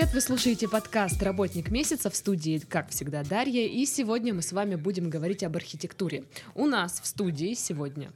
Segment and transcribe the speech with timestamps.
[0.00, 0.14] привет!
[0.14, 3.66] Вы слушаете подкаст «Работник месяца» в студии, как всегда, Дарья.
[3.66, 6.24] И сегодня мы с вами будем говорить об архитектуре.
[6.54, 8.10] У нас в студии сегодня,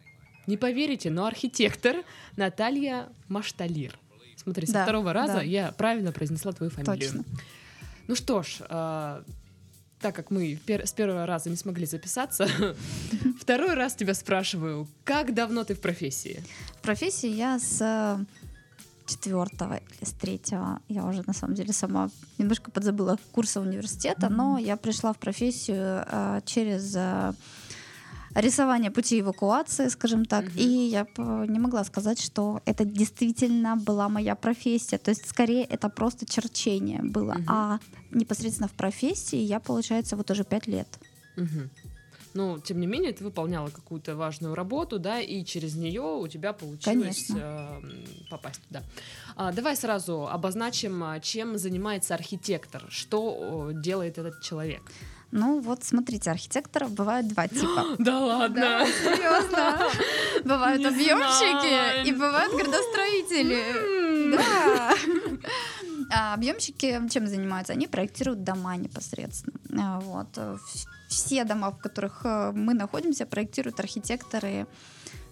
[0.46, 1.96] не поверите, но архитектор
[2.36, 3.98] Наталья Машталир.
[4.34, 5.42] Смотри, со Да, второго раза да.
[5.42, 7.00] я правильно произнесла твою фамилию.
[7.00, 7.24] Точно.
[8.06, 9.22] Ну что ж, а,
[10.00, 12.48] так как мы пер- с первого раза не смогли записаться,
[13.38, 16.42] второй раз тебя спрашиваю, как давно ты в профессии?
[16.78, 18.24] В профессии я с э,
[19.06, 24.58] четвертого или с третьего, я уже на самом деле сама немножко подзабыла курса университета, но
[24.58, 27.32] я пришла в профессию э, через э,
[28.34, 30.52] рисование пути эвакуации, скажем так, Мгм.
[30.56, 31.06] и я
[31.48, 37.02] не могла сказать, что это действительно была моя профессия, то есть скорее это просто черчение
[37.02, 37.44] было, Мгм.
[37.48, 37.78] а
[38.10, 40.88] непосредственно в профессии я, получается, вот уже пять лет.
[41.36, 41.70] Мгм.
[42.34, 46.52] Ну, тем не менее, ты выполняла какую-то важную работу, да, и через нее у тебя
[46.52, 47.38] получилось Конечно.
[47.40, 48.82] э, попасть туда.
[49.36, 54.82] А, давай сразу обозначим, а, чем занимается архитектор, что делает этот человек.
[55.36, 57.84] Ну вот, смотрите, архитекторов бывают два типа.
[57.98, 58.60] Да ладно.
[58.60, 59.78] Да, серьезно.
[60.44, 64.30] Бывают объемщики и бывают градостроители.
[64.36, 64.94] Да.
[66.10, 67.72] А объемщики чем занимаются?
[67.72, 69.58] Они проектируют дома непосредственно.
[69.78, 70.28] А, Вот.
[70.36, 70.56] э,
[71.08, 74.66] Все дома, в которых э, мы находимся, проектируют архитекторы,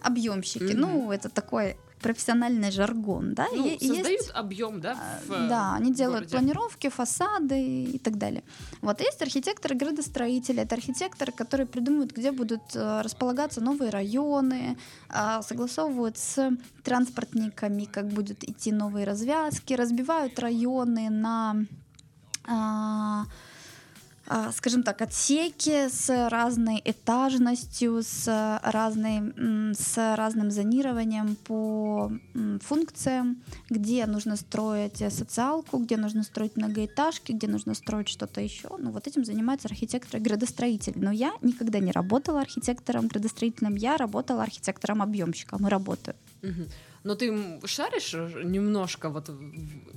[0.03, 0.73] объемщики.
[0.73, 0.81] Мгм.
[0.81, 3.47] Ну, это такой профессиональный жаргон, да?
[3.55, 4.93] Ну, И- создают есть- объем, да?
[4.93, 6.37] а, в, э, Да, они делают городе?
[6.37, 8.43] планировки, фасады и так далее.
[8.83, 14.77] Вот есть архитекторы-градостроители, это архитекторы, которые придумывают, где будут э, располагаться новые районы,
[15.09, 16.51] а, согласовывают с
[16.83, 21.57] транспортниками, как будут идти новые развязки, разбивают районы на
[22.45, 23.25] а,
[24.53, 29.33] скажем так, отсеки с разной этажностью, с, разной,
[29.75, 32.11] с разным зонированием по
[32.63, 38.69] функциям, где нужно строить социалку, где нужно строить многоэтажки, где нужно строить что-то еще.
[38.79, 40.99] Ну, вот этим занимаются архитекторы-градостроители.
[40.99, 46.17] Но я никогда не работала архитектором-градостроителем, я работала архитектором-объемщиком и работаю.
[46.43, 46.67] Мгм.
[47.05, 49.31] Но ты шаришь немножко вот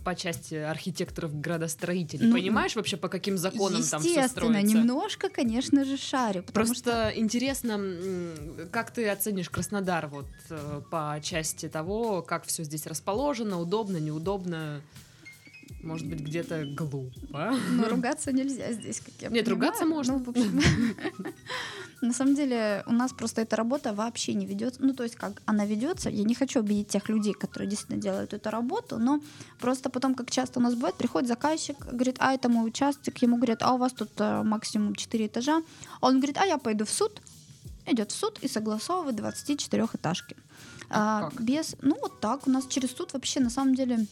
[0.04, 2.28] по части архитекторов-градостроителей?
[2.28, 4.62] Ну, Понимаешь вообще, по каким законам там все строится?
[4.78, 6.44] немножко, конечно же, шарю.
[6.54, 7.80] Просто что интересно,
[8.72, 14.82] как ты оценишь Краснодар вот э, по части того, как все здесь расположено, удобно, неудобно,
[15.84, 17.56] может быть, где-то глупо.
[17.72, 19.50] Но ругаться нельзя здесь, как я Нет, понимаю.
[19.68, 20.18] ругаться можно.
[20.18, 20.62] Ну, в общем,
[22.02, 24.82] На самом деле у нас просто эта работа вообще не ведется.
[24.84, 28.34] Ну, то есть как она ведется, я не хочу обидеть тех людей, которые действительно делают
[28.34, 29.22] эту работу, но
[29.60, 33.38] просто потом, как часто у нас бывает, приходит заказчик, говорит, а это мой участок, ему
[33.38, 35.62] говорят, а у вас тут э, максимум 4 этажа.
[36.02, 37.22] А он говорит, а я пойду в суд,
[37.86, 40.36] идет в суд и согласовывает 24-этажки.
[40.90, 41.42] А как?
[41.42, 44.06] без, ну вот так, у нас через суд вообще на самом деле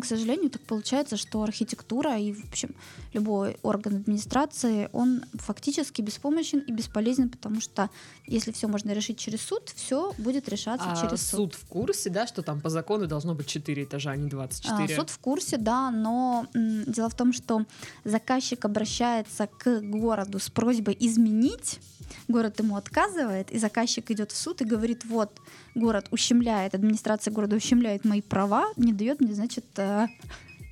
[0.00, 2.74] к сожалению, так получается, что архитектура и, в общем,
[3.12, 7.90] любой орган администрации, он фактически беспомощен и бесполезен, потому что
[8.26, 11.40] если все можно решить через суд, все будет решаться А через суд.
[11.40, 14.30] суд в курсе, да, что там по закону должно быть 4 этажа, а не А,
[14.30, 14.96] 24?
[14.96, 17.66] Суд в курсе, да, но м, дело в том, что
[18.04, 21.80] заказчик обращается к городу с просьбой изменить,
[22.28, 25.30] город ему отказывает, и заказчик идет в суд и говорит, вот,
[25.74, 30.06] город ущемляет, администрация города ущемляет мои права, не дает мне, значит, э,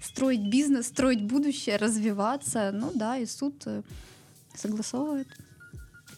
[0.02, 2.70] строить бизнес, строить будущее, развиваться.
[2.72, 3.82] Ну да, и суд э,
[4.54, 5.28] согласовывает.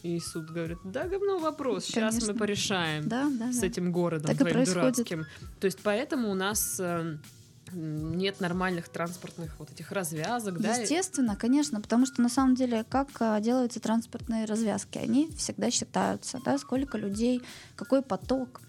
[0.03, 2.39] И суд говорит, да, говно вопрос, сейчас мы Конечно.
[2.39, 3.07] порешаем.
[3.07, 3.67] Да, да, с да.
[3.67, 4.95] этим городом Так и твоим происходит.
[4.95, 5.25] дурацким.
[5.61, 7.19] То есть поэтому у нас э, м,
[7.71, 10.75] нет нормальных транспортных вот этих развязок, да?
[10.75, 16.39] Естественно, конечно, потому что на самом деле, как а, делаются транспортные развязки, они всегда считаются,
[16.43, 17.41] да, сколько людей,
[17.75, 18.61] какой поток,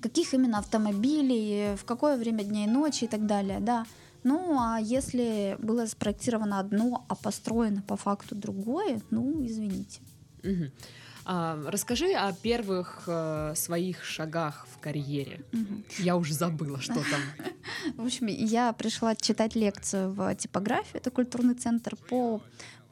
[0.00, 3.84] каких именно автомобилей, в какое время дня и ночи и так далее, да.
[4.22, 10.00] Ну, а если было спроектировано одно, а построено по факту другое, ну, извините.
[10.42, 10.70] Мгм.
[11.26, 15.42] А, расскажи о первых э, своих шагах в карьере.
[15.98, 17.20] Я уже забыла, что там.
[17.96, 22.42] В общем, я пришла читать лекцию в типографию, это культурный центр, по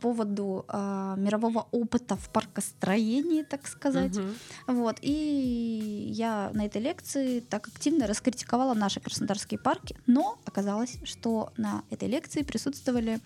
[0.01, 4.17] поводу а, мирового опыта в паркостроении, так сказать.
[4.17, 4.35] Мгм.
[4.67, 11.53] Вот, и я на этой лекции так активно раскритиковала наши краснодарские парки, но оказалось, что
[11.57, 13.21] на этой лекции присутствовали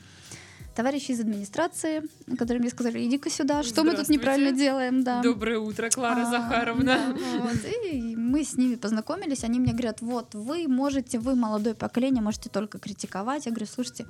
[0.76, 2.02] товарищи из администрации,
[2.36, 5.22] которые мне сказали, иди-ка сюда, что мы тут неправильно делаем, да.
[5.22, 6.84] Доброе утро, Клара А, Захаровна.
[6.84, 7.56] да, вот,
[7.92, 12.50] и мы с ними познакомились, они мне говорят, вот, вы можете, вы молодое поколение, можете
[12.50, 13.46] только критиковать.
[13.46, 14.06] Я говорю, слушайте,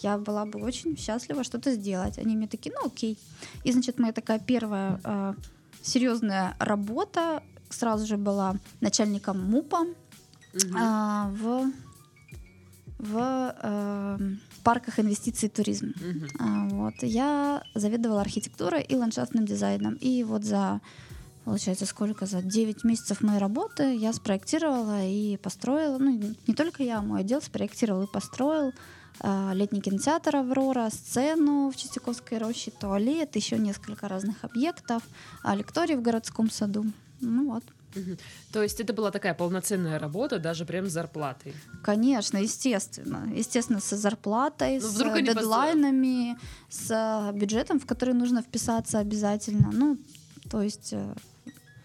[0.00, 2.18] я была бы очень счастлива что-то сделать.
[2.18, 3.18] Они мне такие, ну окей.
[3.64, 5.34] И, значит, моя такая первая э,
[5.82, 9.78] серьезная работа сразу же была начальником МУПа
[10.52, 10.76] Мгм.
[10.78, 11.72] а, в
[12.98, 14.18] в э,
[14.64, 15.92] парках инвестиций и туризм.
[16.00, 16.28] Мгм.
[16.38, 16.94] А, Вот.
[17.02, 19.94] Я заведовала архитектурой и ландшафтным дизайном.
[19.94, 20.80] И вот за,
[21.44, 22.26] получается, сколько?
[22.26, 27.42] За 9 месяцев моей работы я спроектировала и построила, ну, не только я, мой отдел
[27.42, 28.72] спроектировал и построил
[29.20, 35.02] а, летний кинотеатр «Аврора», сцену в Чистяковской роще, туалет, еще несколько разных объектов,
[35.42, 36.84] а, лекторий в городском саду.
[37.20, 37.62] Ну вот.
[38.52, 41.54] То есть это была такая полноценная работа, даже прям с зарплатой.
[41.82, 43.28] Конечно, естественно.
[43.34, 46.36] Естественно, с зарплатой, Ну, с дедлайнами,
[46.68, 49.70] с э, бюджетом, в который нужно вписаться обязательно.
[49.72, 49.98] Ну,
[50.50, 50.94] то есть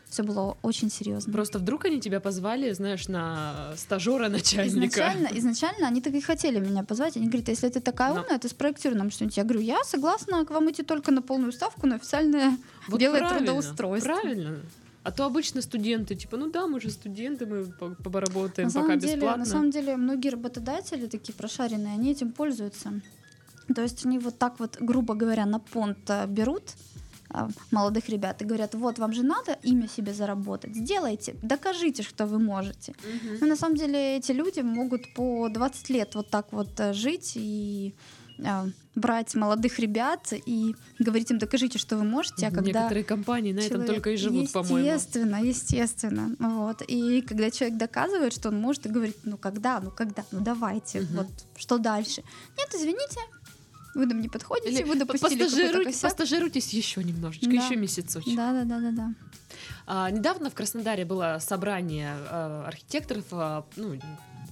[0.09, 1.31] все было очень серьезно.
[1.31, 4.87] Просто вдруг они тебя позвали, знаешь, на стажера начальника.
[4.87, 7.15] Изначально, изначально они так и хотели меня позвать.
[7.15, 9.37] Они говорят, если ты такая Но- умная, ты спроектируй нам что-нибудь.
[9.37, 12.57] Я говорю, я согласна к вам идти только на полную ставку, на официальное
[12.87, 14.13] Вот белое правильно, трудоустройство.
[14.13, 14.59] Правильно.
[15.03, 18.95] А то обычно студенты, типа, ну да, мы же студенты, мы по- поработаем На пока
[18.97, 19.39] деле, бесплатно.
[19.39, 22.91] на самом деле, многие работодатели такие прошаренные, они этим пользуются.
[23.73, 26.63] То есть они вот так вот, грубо говоря, на понт а, берут
[27.29, 32.25] а, молодых ребят и говорят, вот вам же надо имя себе заработать, сделайте, докажите, что
[32.25, 32.93] вы можете.
[33.03, 33.37] Мгм.
[33.41, 37.33] Но на самом деле эти люди могут по 20 лет вот так вот э, жить
[37.35, 37.93] и
[38.95, 43.59] брать молодых ребят и говорить им, докажите, что вы можете, а когда Некоторые компании на
[43.59, 44.77] этом человек- только и живут, по-моему.
[44.93, 46.35] Естественно, естественно.
[46.39, 46.81] Вот.
[46.87, 51.01] И когда человек доказывает, что он может, и говорит, ну когда, ну когда, ну давайте,
[51.01, 51.15] Мгм.
[51.17, 52.23] вот что дальше?
[52.57, 53.19] Нет, извините,
[53.95, 55.43] вы нам не подходите, Или вы допустили
[56.01, 57.53] постажируйтесь еще немножечко, Да.
[57.53, 58.35] еще месяцочек.
[58.35, 59.13] Да, да, да, да, да.
[59.87, 63.99] А, недавно в Краснодаре было собрание а, архитекторов, а, ну,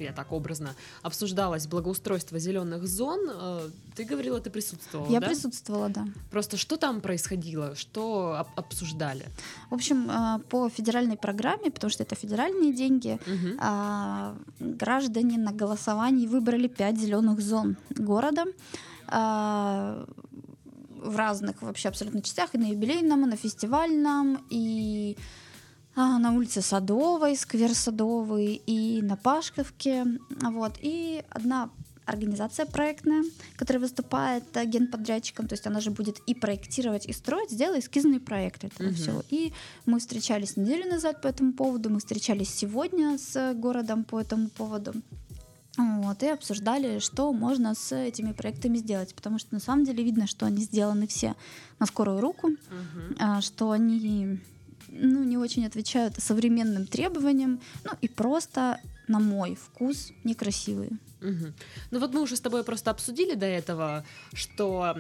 [0.04, 3.20] я так образно, обсуждалось благоустройство зеленых зон.
[3.30, 5.28] А, ты говорила, ты присутствовала, Я да?
[5.28, 6.08] присутствовала, да.
[6.32, 9.26] Просто что там происходило, что об- обсуждали?
[9.70, 13.20] В общем, э, по федеральной программе, потому что это федеральные деньги,
[13.60, 18.46] а, граждане на голосовании выбрали пять зеленых зон города
[19.08, 20.06] а,
[21.02, 25.16] в разных вообще абсолютно частях, и на юбилейном, и на фестивальном, и
[25.98, 30.06] а, на улице Садовой, сквер Садовый, и на Пашковке.
[30.42, 30.74] Вот.
[30.80, 31.72] И одна
[32.06, 33.24] организация проектная,
[33.56, 38.20] которая выступает э, генподрядчиком, то есть она же будет и проектировать, и строить, сделала эскизные
[38.20, 38.96] проекты этого Мгм.
[38.96, 39.24] всего.
[39.30, 39.52] И
[39.88, 44.94] мы встречались неделю назад по этому поводу, мы встречались сегодня с городом по этому поводу.
[45.78, 50.28] Вот, и обсуждали, что можно с этими проектами сделать, потому что на самом деле видно,
[50.28, 51.36] что они сделаны все
[51.80, 52.50] на скорую руку,
[53.20, 54.40] а, что они
[55.00, 60.92] ну, не очень отвечают современным требованиям, ну и просто, на мой вкус, некрасивые.
[61.22, 61.54] Мгм.
[61.92, 64.96] Ну вот мы уже с тобой просто обсудили до этого, что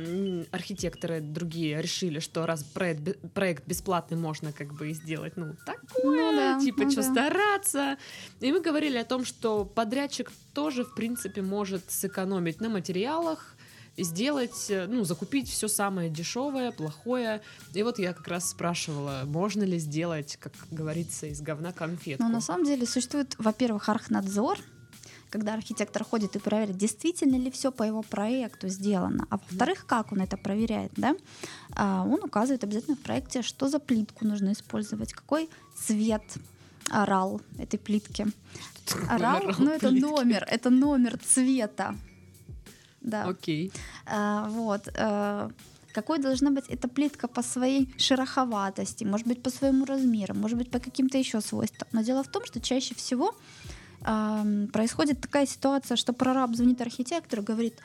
[0.51, 6.31] архитекторы другие решили, что раз проект, проект бесплатный, можно как бы и сделать, ну, такое,
[6.31, 7.11] Ну да, типа, ну что да.
[7.11, 7.97] стараться.
[8.39, 13.55] И мы говорили о том, что подрядчик тоже, в принципе, может сэкономить на материалах,
[13.97, 17.41] сделать, э, ну, закупить все самое дешевое, плохое.
[17.73, 22.23] И вот я как раз спрашивала, можно ли сделать, как говорится, из говна конфетку.
[22.23, 24.59] Но на самом деле существует, во-первых, архнадзор,
[25.29, 29.27] когда архитектор ходит и проверяет, действительно ли все по его проекту сделано.
[29.29, 31.15] А во-вторых, как он это проверяет, да?
[31.75, 36.23] А, он указывает обязательно в проекте, что за плитку нужно использовать, какой цвет
[36.89, 38.27] орал этой плитки.
[39.09, 41.95] Орал, Орал ну это номер, это номер цвета.
[43.07, 43.23] Да.
[43.23, 43.71] Окей.
[44.05, 44.89] А, вот.
[44.93, 45.49] э,
[45.93, 50.69] какой должна быть эта плитка по своей шероховатости, может быть, по своему размеру, может быть,
[50.69, 51.87] по каким-то еще свойствам.
[51.91, 53.33] Но дело в том, что чаще всего
[54.01, 57.81] ам, происходит такая ситуация, что прораб звонит архитектору, говорит,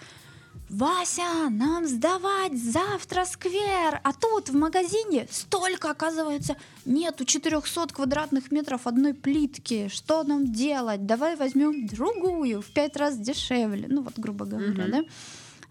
[0.72, 8.86] Вася, нам сдавать завтра сквер, а тут в магазине столько, оказывается, нету 400 квадратных метров
[8.86, 9.88] одной плитки.
[9.88, 11.04] Что нам делать?
[11.04, 13.86] Давай возьмем другую в пять раз дешевле.
[13.86, 14.90] Ну вот, грубо говоря, Мгм.
[14.90, 15.02] да?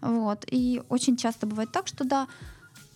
[0.08, 0.44] Вот.
[0.52, 2.28] И очень часто бывает так, что да,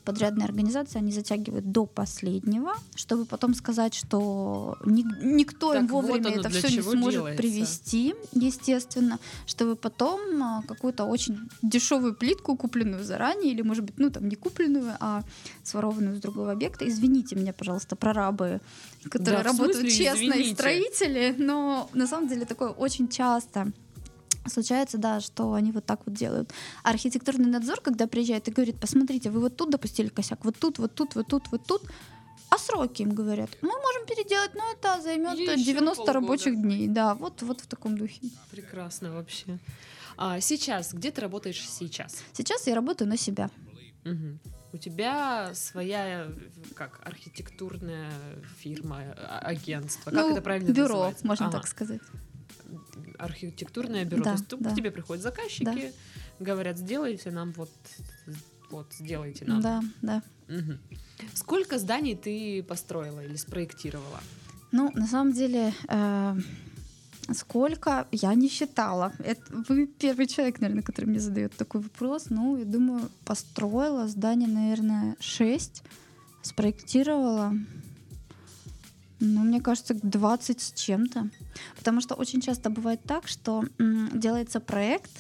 [0.07, 6.05] подрядные организации, они затягивают до последнего, чтобы потом сказать, что ни- никто им Так вот
[6.05, 7.43] вовремя оно это все не сможет делается.
[7.43, 14.11] привести, естественно, чтобы потом а, какую-то очень дешевую плитку, купленную заранее, или, может быть, ну
[14.11, 15.23] там не купленную, а
[15.65, 16.89] сворованную с другого объекта.
[16.89, 18.61] Извините меня, пожалуйста, прорабы,
[19.11, 20.55] которые Да, работают смысле честно, и извините?
[20.55, 23.73] строители, но на самом деле такое очень часто
[24.49, 26.51] случается, да, что они вот так вот делают.
[26.83, 30.79] А архитектурный надзор, когда приезжает и говорит, посмотрите, вы вот тут допустили косяк, вот тут,
[30.79, 31.83] вот тут, вот тут, вот тут,
[32.51, 36.13] а сроки им говорят, мы можем переделать, но это займет Ещё 90 полгода.
[36.13, 36.89] рабочих дней.
[36.89, 38.21] Да, вот, вот в таком духе.
[38.51, 39.59] Прекрасно вообще.
[40.17, 42.23] А сейчас, где ты работаешь сейчас?
[42.33, 43.51] Сейчас я работаю на себя.
[44.05, 44.39] Мгм.
[44.73, 46.29] У тебя своя,
[46.75, 48.13] как, архитектурная
[48.59, 50.11] фирма, а- агентство.
[50.11, 51.27] Как Ну, это правильно Бюро, называется?
[51.27, 51.59] можно Ага.
[51.59, 52.01] так сказать.
[53.19, 54.25] Архитектурное бюро.
[54.25, 54.71] Да, То есть да.
[54.71, 55.93] к тебе приходят заказчики,
[56.41, 57.71] говорят, сделайте нам вот,
[58.71, 59.61] вот сделайте нам.
[59.61, 60.23] Да, да.
[60.49, 60.79] Мгм.
[61.35, 64.21] Сколько зданий ты построила или спроектировала?
[64.73, 66.37] Ну, на самом деле, э,
[67.33, 69.13] сколько я не считала.
[69.19, 72.27] Это вы первый человек, наверное, который мне задает такой вопрос.
[72.31, 75.83] Ну, я думаю, построила здание, наверное, 6,
[76.43, 77.55] спроектировала.
[79.21, 81.31] Ну, мне кажется, 20 с чем-то.
[81.77, 85.11] Потому что очень часто бывает так, что м, делается проект,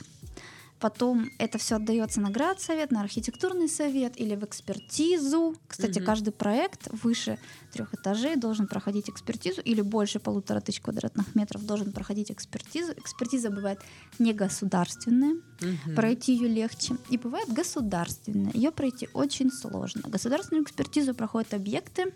[0.78, 5.56] потом это все отдается на градсовет, на архитектурный совет или в экспертизу.
[5.66, 6.06] Кстати, Мгм.
[6.06, 7.38] каждый проект выше
[7.72, 12.92] трех этажей должен проходить экспертизу или больше полутора тысяч квадратных метров должен проходить экспертизу.
[12.92, 13.80] Экспертиза бывает
[14.18, 15.94] не государственная, Мгм.
[15.94, 18.50] пройти ее легче, и бывает государственная.
[18.52, 20.02] Ее пройти очень сложно.
[20.06, 22.12] Государственную экспертизу проходят объекты,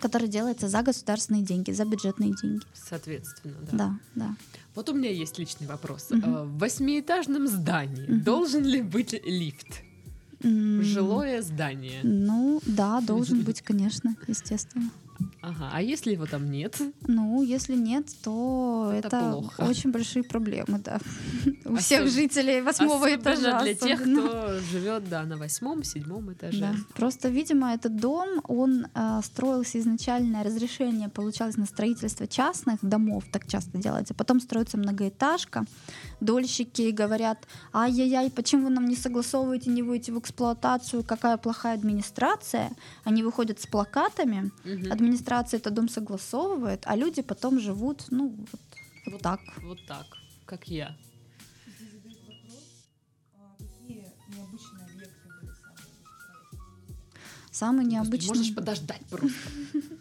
[0.00, 2.64] которые делаются за государственные деньги, за бюджетные деньги.
[2.74, 3.76] Соответственно, да.
[3.76, 4.36] Да, да.
[4.74, 6.08] Вот у меня есть личный вопрос.
[6.10, 8.22] Э, В восьмиэтажном здании Мгм.
[8.22, 9.82] должен ли быть лифт?
[10.42, 12.00] Жилое здание.
[12.02, 14.90] Ну, да, должен быть, конечно, естественно.
[15.42, 15.70] Ага.
[15.72, 16.80] А если его там нет?
[17.06, 19.60] Ну, если нет, то Это это, плохо.
[19.62, 20.98] очень большие проблемы, да.
[21.64, 23.62] У всех жителей восьмого Особенно этажа.
[23.62, 26.60] для тех, кто живет да, на восьмом, седьмом этаже.
[26.60, 26.74] Да.
[26.94, 33.46] Просто, видимо, этот дом, он э, строился изначально, разрешение получалось на строительство частных домов, так
[33.46, 34.14] часто делается.
[34.14, 35.64] Потом строится многоэтажка.
[36.20, 42.70] Дольщики говорят, ай-яй-яй, почему вы нам не согласовываете, не вводите в эксплуатацию, какая плохая администрация.
[43.04, 44.50] Они выходят с плакатами.
[45.06, 48.60] Администрация этот дом согласовывает, а люди потом живут, ну, вот,
[49.06, 49.40] вот так.
[49.62, 50.06] Вот так,
[50.44, 50.96] как я.
[57.52, 58.28] Самый необычный...
[58.28, 59.38] Можешь подождать просто.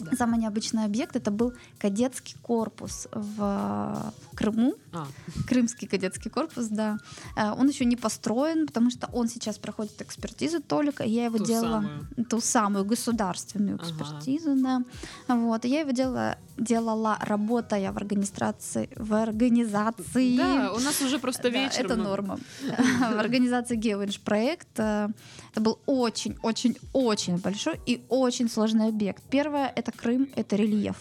[0.00, 0.16] Да.
[0.16, 4.74] Самый необычный объект это был кадетский корпус в Крыму.
[4.92, 5.06] А,
[5.48, 6.98] Крымский кадетский корпус, да.
[7.36, 11.02] Э, Он еще не построен, потому что он сейчас проходит экспертизу только.
[11.04, 12.26] Я его Ту делала самую.
[12.30, 13.90] ту самую государственную Ага.
[13.90, 14.82] экспертизу, да.
[15.28, 15.64] Вот.
[15.64, 20.36] и Я его делала, делала, работая в организации, в организации.
[20.36, 21.84] да, у нас уже просто Да, вечер.
[21.86, 22.38] это мы- норма.
[23.14, 24.68] В организации Geoinch проект.
[24.78, 25.08] э,
[25.52, 29.22] Это был очень-очень-очень большой и очень сложный объект.
[29.30, 30.96] Первое— это Крым, это рельеф.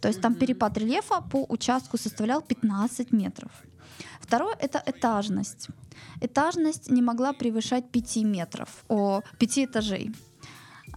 [0.00, 3.50] То есть там перепад рельефа по участку составлял 15 метров.
[4.20, 5.68] Второе— это этажность.
[6.20, 10.10] Этажность не могла превышать 5 метров, о, 5 этажей.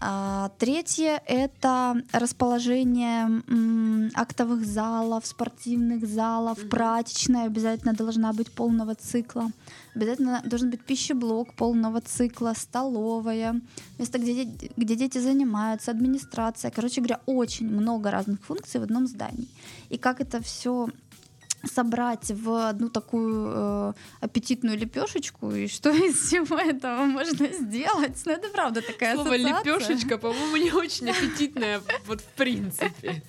[0.04, 6.70] А, Третье— это расположение м, актовых залов, спортивных залов, Мгм.
[6.70, 9.52] прачечная обязательно должна быть полного цикла.
[9.96, 13.62] Обязательно должен быть пищеблок полного цикла, столовая,
[14.00, 16.72] место, где, де- где дети занимаются, администрация.
[16.72, 19.48] Короче говоря, очень много разных функций в одном здании.
[19.92, 20.88] И как это все
[21.64, 28.22] собрать в одну такую э, аппетитную лепешечку, и что из всего этого можно сделать?
[28.26, 29.74] Ну, это правда такая Слово ассоциация.
[29.74, 33.24] лепешечка, по-моему, не очень аппетитное, вот в принципе.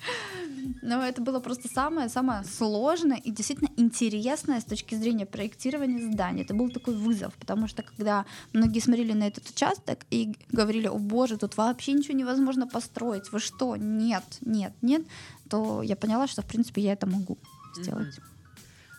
[0.81, 6.43] Но это было просто самое-самое сложное и действительно интересное с точки зрения проектирования здания.
[6.43, 10.97] Это был такой вызов, потому что когда многие смотрели на этот участок и говорили, о
[10.97, 15.03] боже, тут вообще ничего невозможно построить, вы что, нет, нет, нет,
[15.49, 17.37] то я поняла, что в принципе я это могу
[17.75, 18.19] сделать.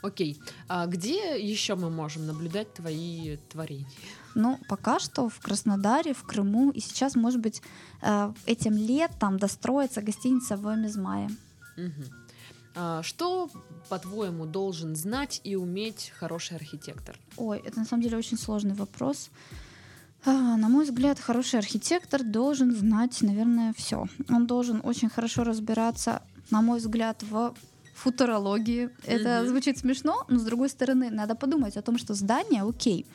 [0.02, 0.38] Окей.
[0.68, 3.86] А где еще мы можем наблюдать твои творения?
[4.34, 7.62] Ну, пока что в Краснодаре, в Крыму, и сейчас, может быть,
[8.02, 11.30] э, этим летом достроится гостиница в Измае.
[11.76, 12.04] Мгм.
[12.74, 13.48] А, Что,
[13.88, 17.16] по-твоему, должен знать и уметь хороший архитектор?
[17.36, 19.30] Ой, это на самом деле очень сложный вопрос.
[20.26, 24.06] А, На мой взгляд, хороший архитектор должен знать, наверное, все.
[24.28, 27.54] Он должен очень хорошо разбираться, на мой взгляд, в
[27.94, 28.90] футурологии.
[29.04, 33.06] Это звучит смешно, но с другой стороны, надо подумать о том, что здание, окей,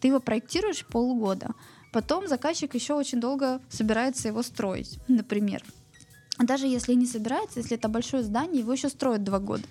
[0.00, 1.50] ты его проектируешь полгода,
[1.92, 5.62] потом заказчик еще очень долго собирается его строить, например.
[6.38, 9.64] А Даже если не собирается, если это большое здание, его еще строят два года.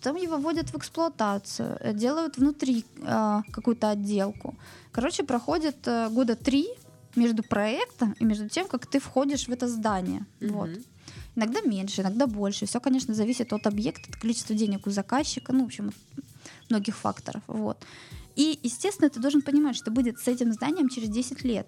[0.00, 4.54] Потом его вводят в эксплуатацию, э, делают внутри э, какую-то отделку.
[4.92, 6.68] Короче, проходит э, года три
[7.16, 10.24] между проектом и между тем, как ты входишь в это здание.
[10.40, 10.70] Вот.
[11.40, 12.66] Иногда меньше, иногда больше.
[12.66, 15.90] Все, конечно, зависит от объекта, от количества денег у заказчика, ну, в общем,
[16.68, 17.42] многих факторов.
[17.46, 17.78] Вот.
[18.36, 21.66] И, естественно, ты должен понимать, что будет с этим зданием через 10 лет.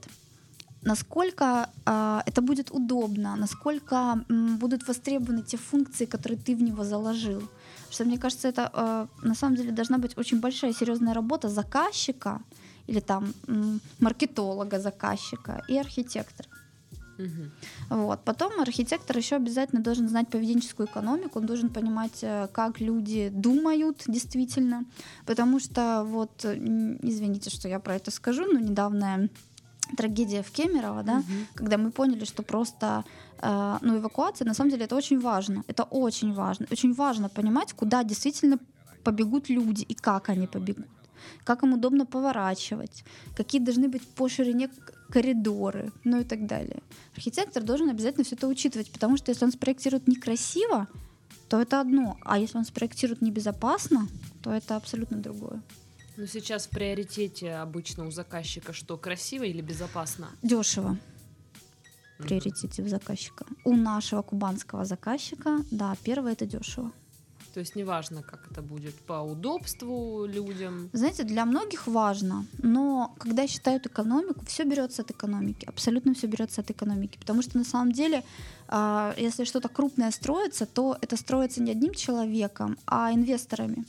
[0.82, 3.94] Насколько а, это будет удобно, насколько
[4.28, 7.42] м, будут востребованы те функции, которые ты в него заложил.
[7.90, 12.42] Что мне кажется, это а, на самом деле должна быть очень большая серьезная работа заказчика
[12.88, 16.48] или там м, маркетолога заказчика и архитектора.
[17.90, 18.25] Вот.
[18.25, 24.04] Потом архитектор еще обязательно должен знать поведенческую экономику, он должен понимать, э, как люди думают
[24.09, 24.85] действительно,
[25.26, 26.57] потому что вот, э,
[27.02, 29.28] извините, что я про это скажу, но недавняя
[29.97, 31.47] трагедия в Кемерово, да, Мгм.
[31.54, 33.04] когда мы поняли, что просто
[33.45, 35.64] э, ну, эвакуация, на самом деле, это очень важно.
[35.66, 36.66] Это очень важно.
[36.73, 38.59] Очень важно понимать, куда действительно
[39.04, 40.87] побегут люди и как они побегут.
[41.45, 43.04] Как им удобно поворачивать,
[43.37, 44.69] какие должны быть по ширине
[45.12, 46.83] коридоры, ну и так далее.
[47.14, 50.88] Архитектор должен обязательно все это учитывать, потому что если он спроектирует некрасиво,
[51.49, 54.09] то это одно, а если он спроектирует небезопасно,
[54.42, 55.62] то это абсолютно другое.
[56.16, 60.31] Но сейчас в приоритете обычно у заказчика что, красиво или безопасно?
[60.42, 60.97] Дешево.
[62.19, 63.45] приоритете у заказчика.
[63.64, 66.90] У нашего кубанского заказчика, да, первое это дешево.
[67.54, 70.88] То есть неважно, как это будет по удобству людям.
[70.92, 76.62] Знаете, для многих важно, но когда считают экономику, все берется от экономики, абсолютно все берется
[76.62, 78.25] от экономики, потому что на самом деле,
[78.68, 83.85] а, если что-то крупное строится, то это строится не одним человеком, а инвесторами.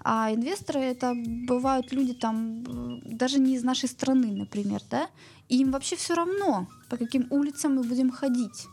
[0.00, 1.14] А инвесторы это
[1.46, 2.64] бывают люди там
[3.04, 5.08] даже не из нашей страны, например, да,
[5.48, 8.66] и им вообще все равно, по каким улицам мы будем ходить.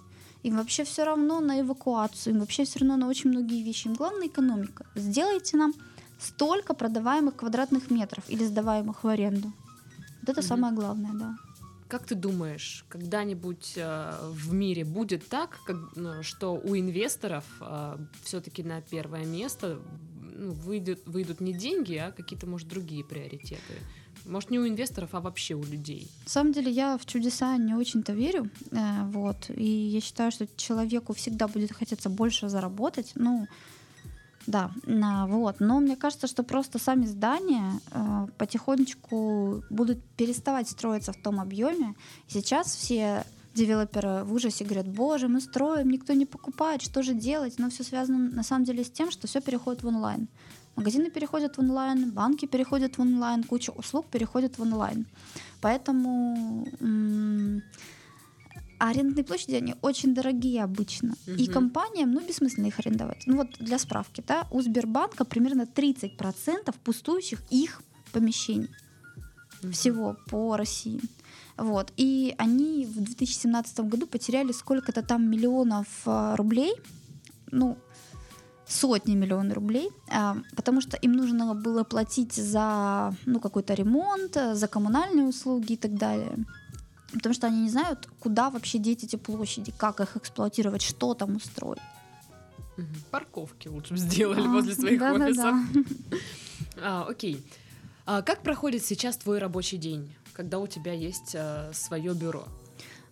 [0.46, 3.88] Им вообще все равно на эвакуацию, им вообще все равно на очень многие вещи.
[3.88, 4.86] Им главное экономика.
[4.96, 5.74] Сделайте нам
[6.20, 9.52] столько продаваемых квадратных метров или сдаваемых в аренду.
[10.22, 10.48] Вот это Мгм.
[10.48, 11.36] самое главное, да.
[11.88, 17.44] Как ты думаешь, когда-нибудь э, в мире будет так, как, ну, что у инвесторов
[18.24, 19.80] все-таки на первое место
[20.36, 23.74] ну, выйдут, выйдут не деньги, а какие-то, может, другие приоритеты?
[24.25, 26.10] Может, не у инвесторов, а вообще у людей?
[26.25, 30.48] На самом деле я в чудеса не очень-то верю, э, вот, и я считаю, что
[30.58, 33.48] человеку всегда будет хотеться больше заработать, ну,
[34.48, 34.72] да,
[35.27, 41.39] вот, но мне кажется, что просто сами здания э, потихонечку будут переставать строиться в том
[41.39, 41.96] объеме.
[42.27, 47.55] Сейчас все девелоперы в ужасе говорят, боже, мы строим, никто не покупает, что же делать?
[47.57, 50.27] Но все связано на самом деле с тем, что все переходит в онлайн.
[50.75, 55.05] Магазины переходят в онлайн, банки переходят в онлайн, куча услуг переходит в онлайн.
[55.61, 57.61] Поэтому м,
[58.77, 61.14] арендные площади, они очень дорогие обычно.
[61.27, 61.53] И Мгм.
[61.53, 63.24] компаниям, ну, бессмысленно их арендовать.
[63.25, 68.70] Ну вот для справки, да, у Сбербанка примерно 30% пустующих их помещений
[69.64, 69.72] Мгм.
[69.72, 71.00] всего по России.
[71.57, 71.94] Вот.
[71.96, 76.74] И они в 2017 году потеряли сколько-то там миллионов а, рублей,
[77.51, 77.77] ну,
[78.68, 84.68] сотни миллионов рублей, а, потому что им нужно было платить за ну, какой-то ремонт, за
[84.68, 86.36] коммунальные услуги и так далее.
[87.14, 91.36] Потому что они не знают, куда вообще деть эти площади, как их эксплуатировать, что там
[91.36, 91.82] устроить.
[93.12, 95.25] Парковки лучше сделали А, возле своих да-да-да.
[95.25, 95.56] офисов.
[96.82, 97.46] А, окей.
[98.06, 101.36] А как проходит сейчас твой рабочий день, когда у тебя есть
[101.74, 102.48] свое бюро?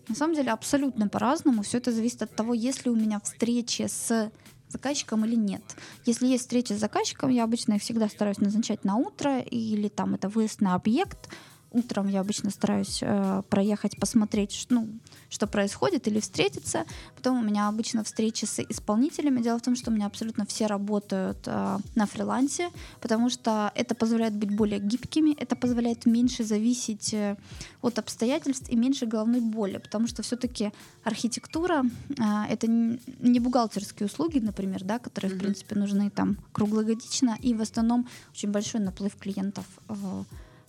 [0.10, 1.62] На самом деле абсолютно по-разному.
[1.62, 4.32] Все это зависит от того, есть ли у меня встречи с
[4.73, 5.63] заказчиком или нет.
[6.05, 10.15] Если есть встреча с заказчиком, я обычно их всегда стараюсь назначать на утро, или там
[10.15, 11.29] это выезд на объект.
[11.73, 14.88] Утром я обычно стараюсь э, проехать, посмотреть, ну,
[15.29, 16.86] что происходит, или встретиться.
[17.15, 19.41] Потом у меня обычно встречи с исполнителями.
[19.41, 22.69] Дело в том, что у меня абсолютно все работают э, на фрилансе,
[23.01, 27.38] потому что это позволяет быть более гибкими, это позволяет меньше зависеть э,
[27.81, 30.71] от обстоятельств и меньше головной боли, потому что все-таки
[31.03, 31.83] архитектура
[32.19, 35.43] а, это не бухгалтерские услуги, например, да, которые в Мгм.
[35.43, 39.93] принципе нужны там круглогодично, и в основном очень большой наплыв клиентов э,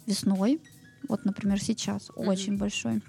[0.06, 0.60] весной,
[1.08, 2.28] вот, например, сейчас Мгм.
[2.28, 3.02] очень большой.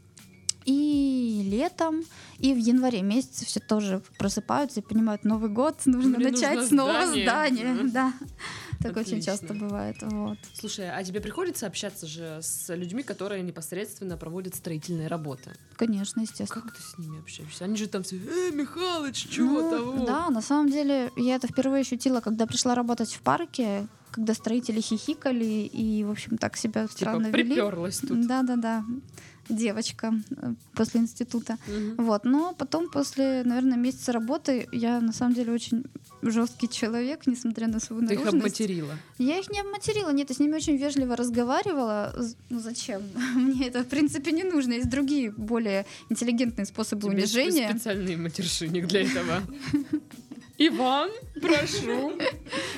[0.66, 2.02] И летом,
[2.40, 6.68] и в январе месяце все тоже просыпаются и понимают, Новый год, нужно Мне начать нужно
[6.70, 7.24] снова здание.
[7.24, 7.74] здание.
[7.74, 7.92] Мгм.
[7.92, 8.14] Да.
[8.82, 9.32] Так очень Отлично.
[9.32, 9.98] часто бывает.
[10.02, 10.40] Вот.
[10.54, 15.52] Слушай, а тебе приходится общаться же с людьми, которые непосредственно проводят строительные работы?
[15.76, 16.62] Конечно, естественно.
[16.64, 17.64] Как ты с ними общаешься?
[17.66, 20.06] Они же там все, э, Михалыч, чего Ну, того?
[20.06, 24.80] Да, на самом деле я это впервые ощутила, когда пришла работать в парке, когда строители
[24.80, 27.44] хихикали и, в общем, так себя Типа странно вели.
[27.44, 28.26] приперлась тут.
[28.28, 28.86] Да, да, да.
[29.50, 30.12] Девочка
[30.74, 31.58] после института.
[31.68, 32.06] Мгм.
[32.06, 32.24] Вот.
[32.26, 35.84] Но потом, после, наверное, месяца работы, я на самом деле очень
[36.24, 38.60] жесткий человек, несмотря на свою Ты их наружность.
[38.62, 38.94] обматерила.
[39.20, 42.16] Я их не обматерила, нет, я с ними очень вежливо разговаривала.
[42.50, 43.04] Ну зачем?
[43.36, 44.74] Мне это, в принципе, не нужно.
[44.74, 47.70] Есть другие, более интеллигентные способы Тебе унижения.
[47.70, 49.42] специальный матершинник для этого.
[50.58, 51.10] Иван,
[51.42, 52.14] прошу.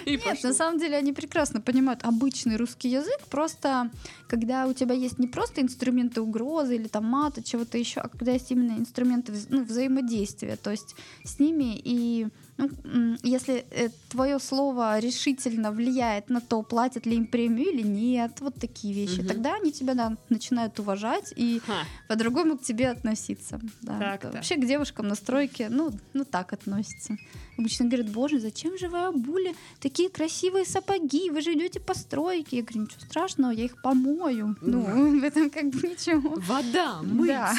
[0.06, 0.50] И Нет, пошел.
[0.50, 3.92] на самом деле они прекрасно понимают обычный русский язык, просто
[4.28, 8.32] когда у тебя есть не просто инструменты угрозы или там мата, чего-то еще, а когда
[8.32, 15.00] есть именно инструменты ну, взаимодействия, то есть с ними и Ну, если э, твое слово
[15.00, 19.28] решительно влияет на то, платят ли им премию или нет, вот такие вещи, угу.
[19.28, 21.62] тогда они тебя да, начинают уважать и
[22.08, 23.60] по-другому к тебе относиться.
[23.82, 24.00] Да.
[24.00, 27.18] Так, Вообще к девушкам на стройке, ну, ну так относятся.
[27.58, 32.58] Обычно говорят, боже, зачем же вы обули такие красивые сапоги, вы же идете по стройке.
[32.58, 34.56] Я говорю, ничего страшного, я их помою.
[34.62, 36.36] Ну, в этом как бы ничего.
[36.38, 37.28] Вода, мыть.
[37.28, 37.54] Да.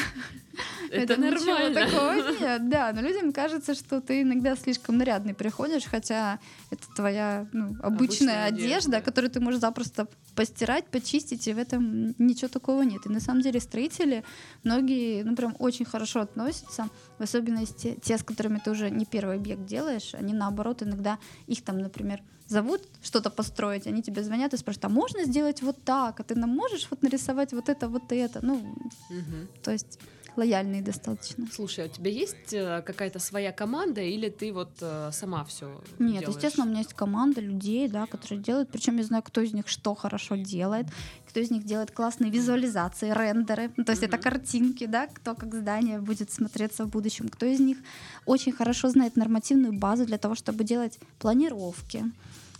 [0.91, 1.85] Это, это нормально.
[1.85, 2.91] такого нет, да.
[2.93, 6.39] Но людям кажется, что ты иногда слишком нарядный приходишь, хотя
[6.71, 11.59] это твоя ну, обычная, обычная одежда, одежда, которую ты можешь запросто постирать, почистить, и в
[11.59, 13.05] этом ничего такого нет.
[13.05, 14.23] И на самом деле строители,
[14.63, 19.35] многие, ну прям очень хорошо относятся, в особенности те, с которыми ты уже не первый
[19.35, 24.57] объект делаешь, они наоборот иногда их там, например, зовут что-то построить, они тебе звонят и
[24.57, 28.11] спрашивают, а можно сделать вот так, а ты нам можешь вот нарисовать вот это, вот
[28.11, 29.47] это, ну, угу.
[29.63, 29.99] то есть
[30.39, 31.45] лояльные достаточно.
[31.51, 35.65] Слушай, а у тебя есть э, какая-то своя команда или ты вот э, сама все?
[35.99, 36.35] Нет, делаешь?
[36.35, 38.69] естественно, у меня есть команда людей, да, которые делают.
[38.69, 40.87] Причем я знаю, кто из них что хорошо делает,
[41.27, 44.07] кто из них делает классные визуализации, рендеры, ну, то есть mm-hmm.
[44.07, 47.77] это картинки, да, кто как здание будет смотреться в будущем, кто из них
[48.25, 52.05] очень хорошо знает нормативную базу для того, чтобы делать планировки.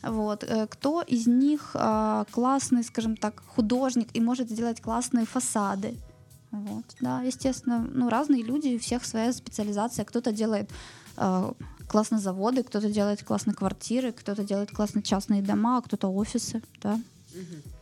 [0.02, 0.44] Вот.
[0.44, 5.96] Э, кто из них э, классный, скажем так, художник и может сделать классные фасады?
[6.51, 10.03] Вот, да, естественно, ну, разные люди, у всех своя специализация.
[10.03, 10.69] Кто-то делает
[11.17, 11.51] э,
[11.88, 16.93] классные заводы, кто-то делает классные квартиры, кто-то делает классные частные дома, а кто-то офисы, да.
[17.33, 17.79] Угу.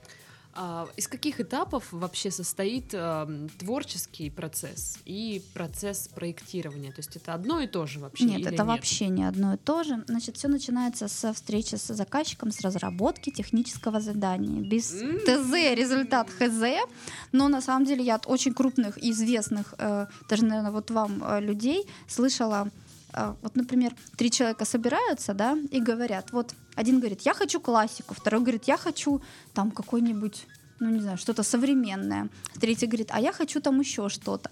[0.60, 6.92] А, из каких этапов вообще состоит э, творческий процесс и процесс проектирования?
[6.92, 8.26] То есть это одно и то же вообще?
[8.26, 8.66] Нет, это нет?
[8.66, 10.04] вообще не одно и то же.
[10.08, 14.62] Значит, все начинается со встречи с заказчиком, с разработки технического задания.
[14.62, 14.88] Без.
[14.88, 16.88] ТЗ результат ХЗ.
[17.32, 21.24] Но на самом деле я от очень крупных и известных, э, даже, наверное, вот вам
[21.24, 22.72] э, людей слышала
[23.14, 28.14] э, вот, например, три человека собираются, да, и говорят, вот один говорит, я хочу классику,
[28.14, 29.22] второй говорит, я хочу
[29.54, 30.46] там какой-нибудь,
[30.80, 32.30] ну не знаю, что-то современное.
[32.62, 34.52] Третий говорит, а я хочу там еще что-то.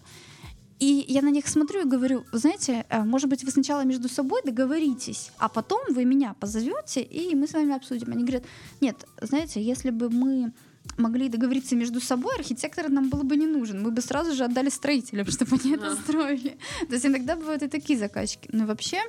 [0.80, 4.42] И я на них смотрю и говорю, знаете, э, может быть, вы сначала между собой
[4.44, 8.12] договоритесь, а потом вы меня позовете, и мы с вами обсудим.
[8.12, 8.44] Они говорят,
[8.82, 10.52] нет, знаете, если бы мы
[10.98, 13.84] могли договориться между собой, архитектор нам было бы не нужен.
[13.84, 16.58] Мы бы сразу же отдали строителям, чтобы они это строили.
[16.88, 18.50] То есть иногда бывают и такие заказчики.
[18.52, 19.02] Но вообще,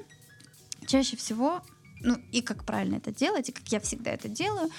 [0.86, 1.62] чаще всего
[2.00, 4.70] ну и как правильно это делать, и как я всегда это делаю,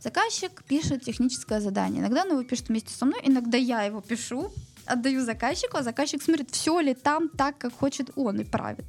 [0.00, 2.00] заказчик пишет техническое задание.
[2.00, 4.52] Иногда он его пишет вместе со мной, иногда я его пишу,
[4.86, 8.84] отдаю заказчику, а заказчик смотрит, все ли там так, как хочет он, и правит.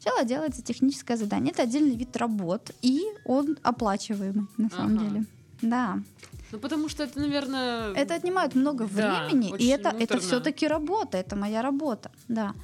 [0.00, 1.52] Сначала делается техническое задание.
[1.52, 5.04] Это отдельный вид работ, и он оплачиваемый, на самом ага.
[5.04, 5.24] деле.
[5.62, 5.98] Да.
[6.52, 7.92] Ну, потому что это, наверное...
[7.94, 12.54] Это отнимает много да, времени, и это, это все-таки работа, это моя работа, да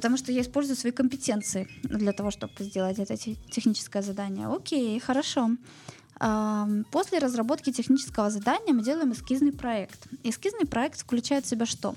[0.00, 4.46] потому что я использую свои компетенции для того, чтобы сделать это техническое задание.
[4.46, 5.50] Окей, хорошо.
[6.90, 10.06] После разработки технического задания мы делаем эскизный проект.
[10.24, 11.94] Эскизный проект включает в себя что?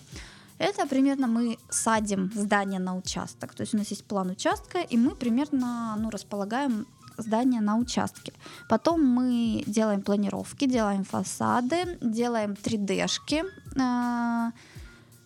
[0.57, 3.53] Это примерно мы садим здание на участок.
[3.55, 6.85] То есть у нас есть план участка, и мы примерно ну, располагаем
[7.17, 8.33] здание на участке.
[8.67, 13.43] Потом мы делаем планировки, делаем фасады, делаем 3D-шки,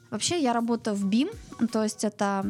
[0.10, 1.36] Вообще я работаю в BIM,
[1.68, 2.46] то есть это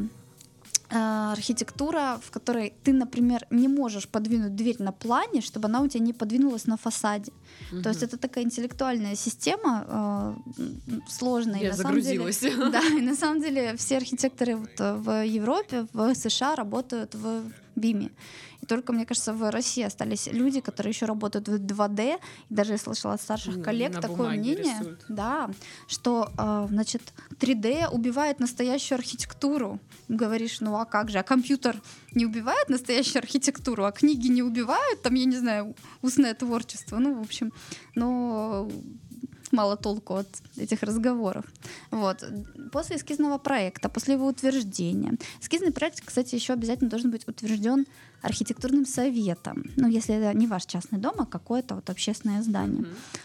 [0.89, 6.03] архитектура, в которой ты, например, не можешь подвинуть дверь на плане, чтобы она у тебя
[6.03, 7.31] не подвинулась на фасаде.
[7.71, 7.81] Угу.
[7.81, 10.61] То есть это такая интеллектуальная система э,
[11.09, 11.59] сложная.
[11.61, 12.37] Я на загрузилась.
[12.37, 17.15] Самом деле, да, и на самом деле все архитекторы вот в Европе, в США работают
[17.15, 17.43] в
[17.75, 18.11] BIM.
[18.67, 22.19] Только, мне кажется, в России остались люди, которые еще работают в 2D.
[22.49, 25.05] И даже я слышала от старших коллег На такое мнение, рисуют.
[25.09, 25.49] да,
[25.87, 27.01] что э, значит
[27.39, 29.79] 3D убивает настоящую архитектуру.
[30.07, 31.19] Говоришь, ну а как же?
[31.19, 31.81] А компьютер
[32.13, 36.97] не убивает настоящую архитектуру, а книги не убивают, там, я не знаю, устное творчество.
[36.97, 37.51] Ну, в общем,
[37.95, 38.69] но
[39.51, 41.45] мало толку от этих разговоров.
[41.91, 42.23] Вот.
[42.71, 45.17] После эскизного проекта, после его утверждения.
[45.41, 47.85] Эскизный проект, кстати, еще обязательно должен быть утвержден
[48.21, 49.63] архитектурным советом.
[49.75, 52.83] Ну, если это не ваш частный дом, а какое-то вот общественное здание.
[52.83, 53.19] Mm-hmm.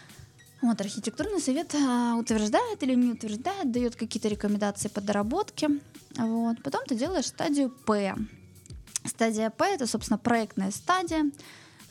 [0.63, 5.69] Вот, архитектурный совет а, утверждает или не утверждает, дает какие-то рекомендации по доработке.
[6.15, 6.63] Вот.
[6.63, 8.15] Потом ты делаешь стадию П.
[9.03, 11.29] Стадия П— это, собственно, проектная стадия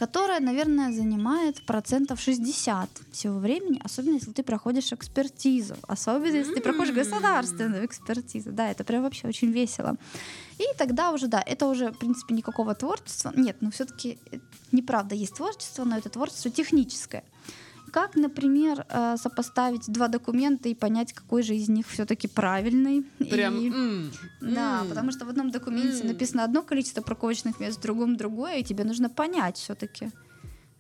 [0.03, 6.61] которая, наверное, занимает процентов 60 всего времени, особенно если ты проходишь экспертизу, особенно если ты
[6.61, 8.51] проходишь государственную экспертизу.
[8.51, 9.95] Да, это прям вообще очень весело.
[10.59, 13.33] И тогда уже, да, это уже, в принципе, никакого творчества.
[13.37, 14.19] Нет, но все-таки
[14.73, 17.23] неправда, есть творчество, но это творчество техническое.
[17.93, 23.03] Как, например, э, сопоставить два документа и понять, какой же из них все-таки правильный.
[23.31, 23.59] Прям.
[23.61, 24.89] И- м, Да, м.
[24.89, 26.09] потому что в одном документе М.
[26.09, 30.11] написано одно количество парковочных мест, в другом другое, и тебе нужно понять все-таки,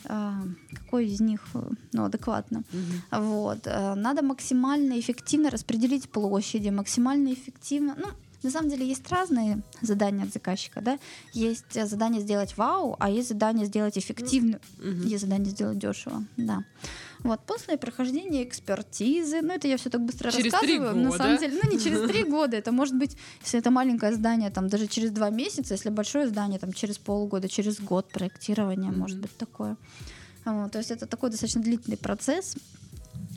[0.05, 2.62] какой из них э, ну, адекватно.
[2.72, 3.22] Мгм.
[3.25, 3.59] Вот.
[3.66, 7.94] э, Надо максимально эффективно распределить площади, максимально эффективно.
[7.98, 8.07] Ну,
[8.42, 10.98] на самом деле есть разные задания от заказчика, да.
[11.33, 15.07] Есть э, задание сделать вау, а есть задание сделать эффективно, Мгм.
[15.07, 16.64] есть задание сделать дешево, да.
[17.24, 21.18] Вот после прохождения экспертизы, ну это я все так быстро Через рассказываю, на года.
[21.22, 24.68] самом деле, ну не через три года, это может быть, если это маленькое здание, там
[24.68, 28.98] даже через два месяца, если большое здание, там через полгода, через год проектирования, Мгм.
[29.00, 29.76] может быть такое.
[30.44, 32.57] Вот, то есть это такой достаточно длительный процесс.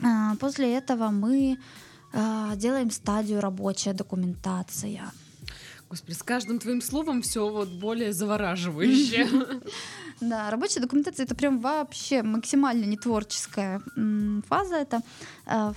[0.02, 1.56] А, После этого мы
[2.12, 5.12] делаем стадию рабочая документация.
[5.88, 9.28] Господи, с каждым твоим словом все вот более завораживающе.
[10.18, 13.82] Да, рабочая документация это прям вообще максимально не творческая
[14.48, 14.76] фаза.
[14.76, 15.02] Это
[15.44, 15.72] э,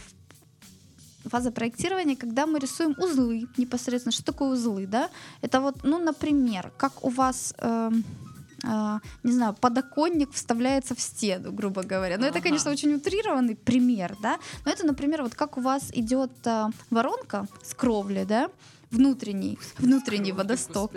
[1.26, 4.14] фаза проектирования, когда мы рисуем узлы непосредственно.
[4.14, 5.10] Что такое узлы, да?
[5.42, 8.06] Это вот, ну, например, как у вас эм,
[8.64, 12.18] э, не знаю, подоконник вставляется в стену, грубо говоря.
[12.18, 12.44] Но это, Ага.
[12.44, 14.38] конечно, очень утрированный пример, да.
[14.66, 18.50] Но это, например, вот как у вас идет э, воронка с кровли, да,
[18.92, 20.92] внутренний, внутренний водосток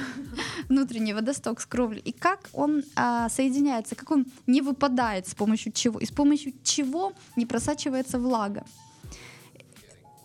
[0.68, 5.72] внутренний водосток с кровли, и как он а, соединяется, как он не выпадает с помощью
[5.72, 8.64] чего, и с помощью чего не просачивается влага.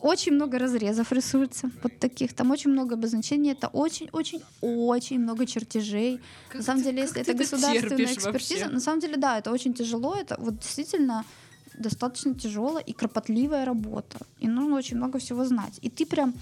[0.05, 6.19] Очень много разрезов рисуется вот таких, там очень много обозначений, это очень-очень-очень много чертежей.
[6.49, 8.73] Как на самом ты- деле, если это государственная экспертиза, вообще?
[8.75, 11.25] на самом деле, да, это очень тяжело, это вот действительно
[11.73, 14.19] достаточно тяжелая и кропотливая работа.
[14.39, 15.79] И нужно очень много всего знать.
[15.81, 16.35] И ты прям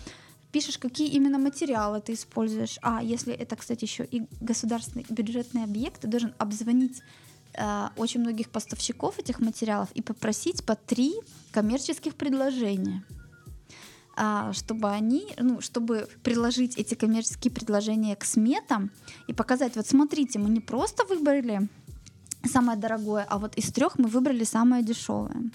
[0.52, 2.78] пишешь, какие именно материалы ты используешь.
[2.82, 7.02] А если это, кстати, еще и государственный бюджетный объект, ты должен обзвонить
[7.54, 11.14] э, очень многих поставщиков этих материалов и попросить по три
[11.54, 13.04] коммерческих предложения
[14.54, 18.92] чтобы они, ну, чтобы приложить эти коммерческие предложения к сметам
[19.28, 21.68] и показать, вот смотрите, мы не просто выбрали
[22.46, 25.50] самое дорогое, а вот из трех мы выбрали самое дешевое.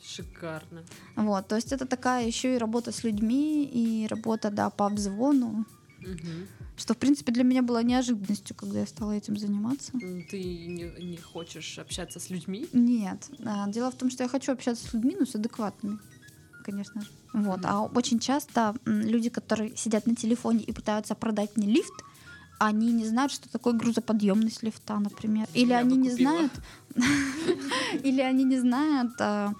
[0.00, 0.84] Шикарно.
[1.16, 5.64] Вот, то есть это такая еще и работа с людьми и работа, да, по обзвону,
[6.00, 6.46] Мгм.
[6.76, 9.92] что, в принципе, для меня было неожиданностью, когда я стала этим заниматься.
[10.30, 12.68] Ты не, не хочешь общаться с людьми?
[12.72, 15.98] Нет, а, дело в том, что я хочу общаться с людьми, но с адекватными,
[16.66, 17.08] конечно же.
[17.32, 21.94] Вот, а очень часто люди, которые сидят на телефоне и пытаются продать мне лифт,
[22.58, 25.46] они не знают, что такое грузоподъемность лифта, например.
[25.54, 26.52] Или Я они не знают,
[28.04, 29.52] или они не знают, а,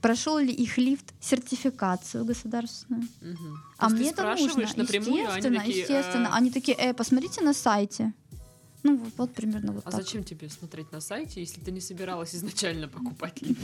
[0.00, 3.08] прошел ли их лифт сертификацию государственную.
[3.20, 3.56] Мгм.
[3.78, 4.66] А мне это нужно.
[4.76, 6.28] напрямую, а они естественно, такие, естественно.
[6.32, 8.12] «А, Они такие, э, посмотрите на сайте.
[8.86, 10.00] Ну, вот, примерно вот А так.
[10.00, 13.60] зачем тебе смотреть на сайте, если ты не собиралась изначально покупать лифт?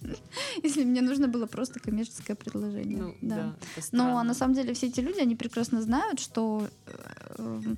[0.62, 2.98] Если мне нужно было просто коммерческое предложение.
[2.98, 3.56] Ну, да.
[3.92, 6.92] Но на самом деле все эти люди, они прекрасно знают, что э,
[7.38, 7.76] э,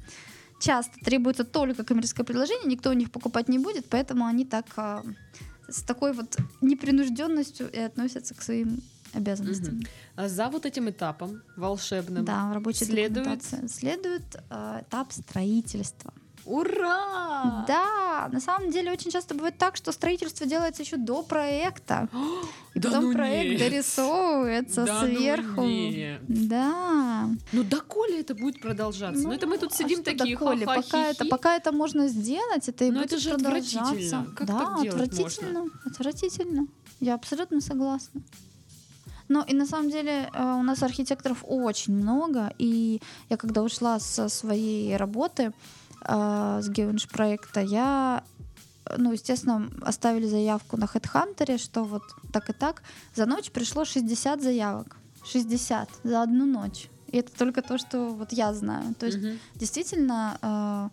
[0.61, 5.03] часто требуется только коммерческое предложение, никто у них покупать не будет, поэтому они так э,
[5.69, 8.83] с такой вот непринужденностью и относятся к своим
[9.15, 9.81] обязанностям.
[10.17, 12.53] А за вот этим этапом волшебным Да,
[12.87, 13.27] Следует-
[13.71, 16.13] следует э, этап строительства.
[16.45, 17.65] Ура!
[17.67, 22.09] Да, на самом деле очень часто бывает так, что строительство делается еще до проекта.
[22.75, 23.59] И Да потом ну проект нет.
[23.61, 25.63] дорисовывается Да ну сверху.
[25.65, 26.21] нет.
[26.27, 27.29] Да.
[27.53, 29.23] Ну доколе это будет продолжаться?
[29.23, 30.65] Ну, это мы тут а сидим что такие, доколе?
[30.67, 33.79] ха-ха, пока это, пока это можно сделать, это и Но будет это же продолжаться.
[33.81, 34.27] отвратительно.
[34.35, 35.65] Как да, так делать отвратительно.
[35.85, 36.67] Отвратительно.
[37.01, 38.23] Я абсолютно согласна.
[39.29, 43.01] Но и на самом деле э, у нас архитекторов очень много, и
[43.31, 45.53] я когда ушла со своей работы
[46.05, 48.23] э, с Геонш проекта, я
[48.97, 52.83] ну, естественно, оставили заявку на HeadHunter, что вот так и так.
[53.15, 54.97] За ночь пришло 60 заявок.
[55.25, 56.89] 60 за одну ночь.
[57.07, 58.95] И это только то, что вот я знаю.
[58.95, 59.39] То есть Мгм.
[59.55, 60.89] действительно э,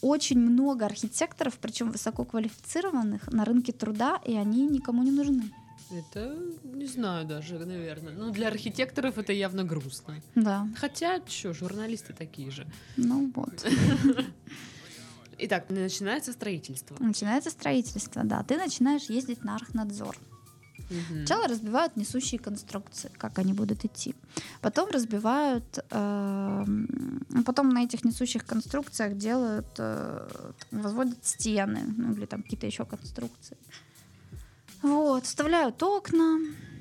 [0.00, 5.50] очень много архитекторов, причем высококвалифицированных на рынке труда, и они никому не нужны.
[5.90, 8.12] Это не знаю даже, наверное.
[8.14, 10.20] Ну, для архитекторов это явно грустно.
[10.34, 12.66] Да, Хотя, что, журналисты такие же.
[12.96, 13.66] ну вот.
[15.38, 16.96] Итак, начинается строительство.
[17.00, 18.42] Начинается строительство, да.
[18.44, 20.16] Ты начинаешь ездить на архнадзор.
[20.90, 21.26] Мгм.
[21.26, 24.14] Сначала разбивают несущие конструкции, как они будут идти.
[24.60, 32.42] Потом разбивают, эм, потом на этих несущих конструкциях делают, э, возводят стены, ну или там
[32.42, 33.56] какие-то еще конструкции.
[34.84, 36.38] Вот, вставляют окна,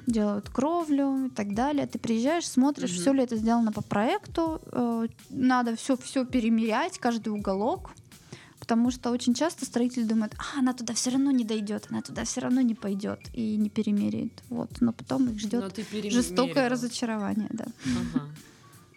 [0.07, 1.87] делают кровлю и так далее.
[1.87, 2.99] Ты приезжаешь, смотришь, Мгм.
[2.99, 4.61] все ли это сделано по проекту.
[4.73, 7.91] э, надо все, все перемерять, каждый уголок.
[8.59, 12.23] потому что очень часто строители думают, а, она туда все равно не дойдет, она туда
[12.23, 14.41] все равно не пойдет и не перемеряет.
[14.49, 15.77] Вот, но потом их ждет
[16.09, 17.65] жестокое разочарование, да.
[17.85, 18.29] Ага.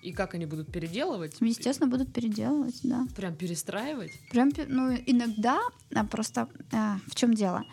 [0.03, 1.37] И как они будут переделывать?
[1.41, 3.09] Естественно, будут переделывать, да.
[3.17, 4.13] Прям перестраивать?
[4.31, 5.59] Прям, ну, иногда
[5.93, 7.65] а, просто а, в чем дело?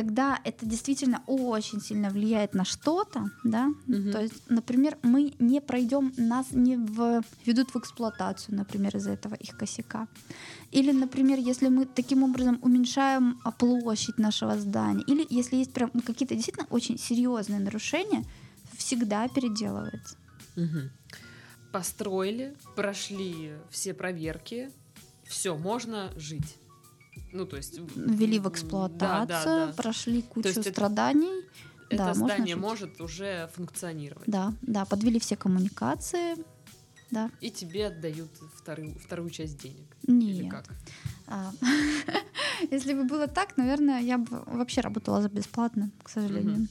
[0.00, 4.12] Когда это действительно очень сильно влияет на что-то, да, Мгм.
[4.12, 9.34] то есть, например, мы не пройдем, нас не в- введут в эксплуатацию, например, из-за этого
[9.34, 10.08] их косяка.
[10.70, 15.90] Или, например, если мы таким образом уменьшаем а, площадь нашего здания, или если есть прям
[15.92, 18.24] ну, какие-то действительно очень серьезные нарушения,
[18.78, 20.16] всегда переделывается.
[20.56, 20.90] Мгм.
[21.72, 24.70] Построили, прошли все проверки,
[25.24, 26.56] все, можно жить.
[27.32, 27.78] Ну, то есть...
[27.96, 29.72] Ввели в эксплуатацию, Да, да, да.
[29.72, 31.44] прошли кучу есть это- страданий.
[31.88, 32.62] Это да, можно здание жить.
[32.62, 34.28] может уже функционировать.
[34.28, 36.36] Да, да, подвели все коммуникации.
[37.10, 37.30] Да.
[37.40, 39.96] И тебе отдают вторую, вторую часть денег.
[40.06, 40.52] Или Нет.
[40.52, 40.64] как?
[41.26, 41.50] А,
[42.70, 46.56] Если бы было так, наверное, я бы вообще работала за бесплатно, к сожалению.
[46.56, 46.68] Мгм.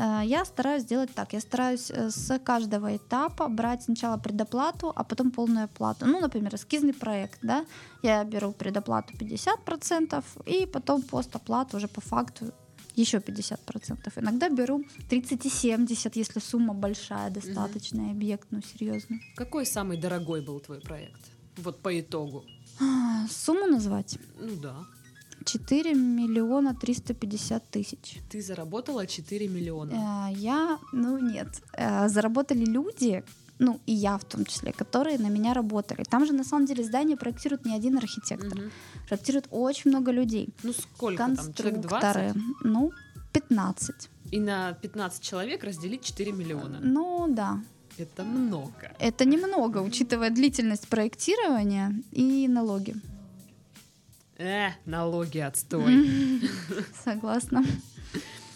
[0.00, 1.32] А, Я стараюсь делать так.
[1.34, 6.06] Я стараюсь э, с каждого этапа брать сначала предоплату, а потом полную оплату.
[6.06, 7.66] Ну, например, эскизный проект, да,
[8.02, 12.52] я беру предоплату 50%, и потом постоплату уже по факту
[12.96, 14.12] еще 50%.
[14.16, 19.20] Иногда беру 30 и 70, если сумма большая, достаточная, объект, ну, серьезный.
[19.36, 21.20] Какой самый дорогой был твой проект?
[21.56, 22.44] Вот по итогу.
[22.80, 24.18] А, Сумму назвать?
[24.38, 24.76] Ну да.
[25.44, 28.20] 4 миллиона 350 тысяч.
[28.30, 29.92] Ты заработала 4 миллиона.
[30.30, 33.22] Э, Я, ну нет, Э, заработали люди,
[33.58, 36.04] ну и я в том числе, которые на меня работали.
[36.10, 38.70] Там же на самом деле здание проектирует не один архитектор, Мгм.
[39.08, 40.48] проектирует очень много людей.
[40.62, 41.36] Ну сколько там?
[41.36, 41.90] Человек 20?
[41.90, 42.90] Конструкторы, ну
[43.32, 44.10] 15.
[44.32, 46.78] И на 15 человек разделить 4 миллиона.
[46.82, 47.60] Ну да,
[47.98, 48.72] Это много.
[49.00, 52.94] это немного, учитывая длительность проектирования и налоги.
[54.40, 56.40] Э, налоги отстой.
[57.04, 57.62] Согласна.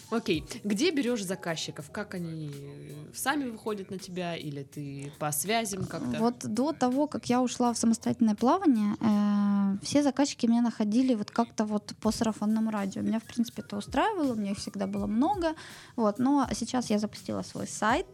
[0.09, 1.91] Окей, где берешь заказчиков?
[1.91, 6.17] Как они э, сами выходят на тебя или ты по связям как-то?
[6.19, 11.29] Вот до того, как я ушла в самостоятельное плавание, э, все заказчики меня находили вот
[11.29, 13.03] как-то вот по сарафанному радио.
[13.03, 15.53] Меня, в принципе, это устраивало, у меня их всегда было много.
[15.95, 18.07] Вот, но сейчас я запустила свой сайт,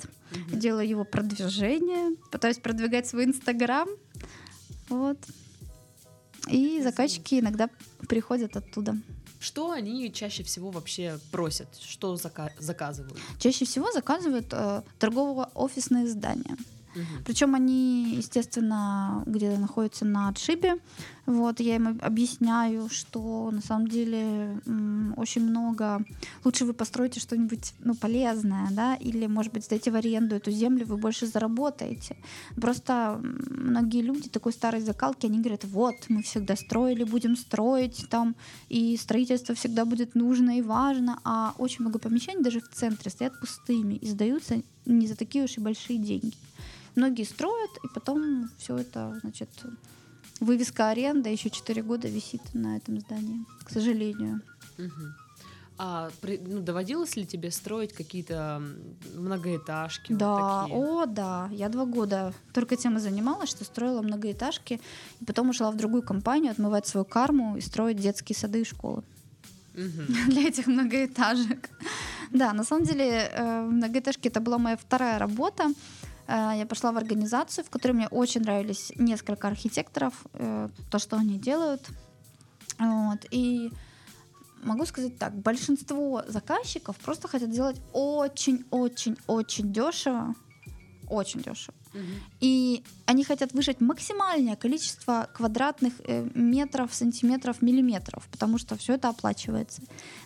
[0.52, 3.88] делаю его продвижение, пытаюсь продвигать свой Инстаграм.
[4.90, 5.18] Вот.
[6.52, 7.70] И заказчики иногда
[8.08, 8.96] приходят оттуда.
[9.40, 11.68] Что они чаще всего вообще просят?
[11.80, 13.18] Что зака- заказывают?
[13.40, 16.58] Чаще всего заказывают э, торгово-офисные здания.
[16.96, 17.24] Мгм.
[17.26, 20.76] Причем они, естественно, где-то находятся на отшибе.
[21.26, 24.60] Вот, я им об- объясняю, что на самом деле
[25.16, 26.04] очень много.
[26.44, 30.86] Лучше вы построите что-нибудь ну, полезное, да, или, может быть, сдайте в аренду эту землю,
[30.86, 32.18] вы больше заработаете.
[32.56, 38.36] Просто многие люди такой старой закалки, они говорят, вот, мы всегда строили, будем строить там,
[38.70, 43.40] и строительство всегда будет нужно и важно, а очень много помещений даже в центре стоят
[43.40, 46.34] пустыми и сдаются не за такие уж и большие деньги.
[46.96, 49.50] Многие строят, и потом все это, значит,
[50.40, 54.42] вывеска аренда еще 4 года висит на этом здании, к сожалению.
[55.78, 58.62] А при- ну, доводилось ли тебе строить какие-то
[59.16, 60.12] многоэтажки?
[60.12, 60.78] вот Да, такие?
[60.78, 61.50] о, да.
[61.52, 64.80] Я два года только тем и занималась, что строила многоэтажки,
[65.22, 69.04] и потом ушла в другую компанию отмывать свою карму и строить детские сады и школы
[69.74, 70.06] Мгм.
[70.30, 71.70] для этих многоэтажек.
[72.32, 75.74] Да, на самом деле э, многоэтажки это была моя вторая работа.
[76.28, 81.18] Э, Я пошла в организацию, в которой мне очень нравились несколько архитекторов, э, то, что
[81.18, 81.88] они делают.
[82.80, 83.26] Вот.
[83.32, 83.72] И
[84.64, 90.36] могу сказать так, большинство заказчиков просто хотят делать очень-очень-очень дешево.
[91.10, 91.76] Очень дешево.
[92.40, 99.10] И они хотят выжать максимальное количество квадратных э, метров, сантиметров, миллиметров, потому что все это
[99.10, 99.82] оплачивается.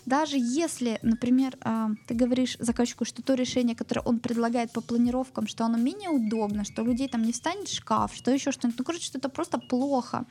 [0.06, 5.46] Даже если, например, а, ты говоришь заказчику, что то решение, которое он предлагает по планировкам,
[5.48, 8.84] что оно менее удобно, что у людей там не встанет шкаф, что еще что-нибудь, ну,
[8.84, 10.24] короче, что это просто плохо.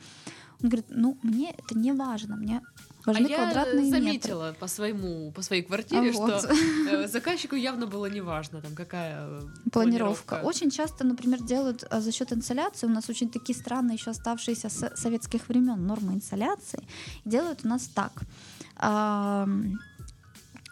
[0.62, 2.62] Он говорит, ну, мне это не важно, мне
[3.06, 4.00] важны а я квадратные метры.
[4.00, 6.40] заметила по своему по своей квартире, А вот.
[6.40, 6.52] что
[6.90, 9.40] э, заказчику явно было неважно, там какая э,
[9.72, 10.40] Планировка.
[10.42, 12.86] Очень часто, например, делают за счет инсоляции.
[12.86, 16.86] У нас очень такие странные еще оставшиеся с советских времен нормы инсоляции.
[17.24, 18.12] Делают у нас так.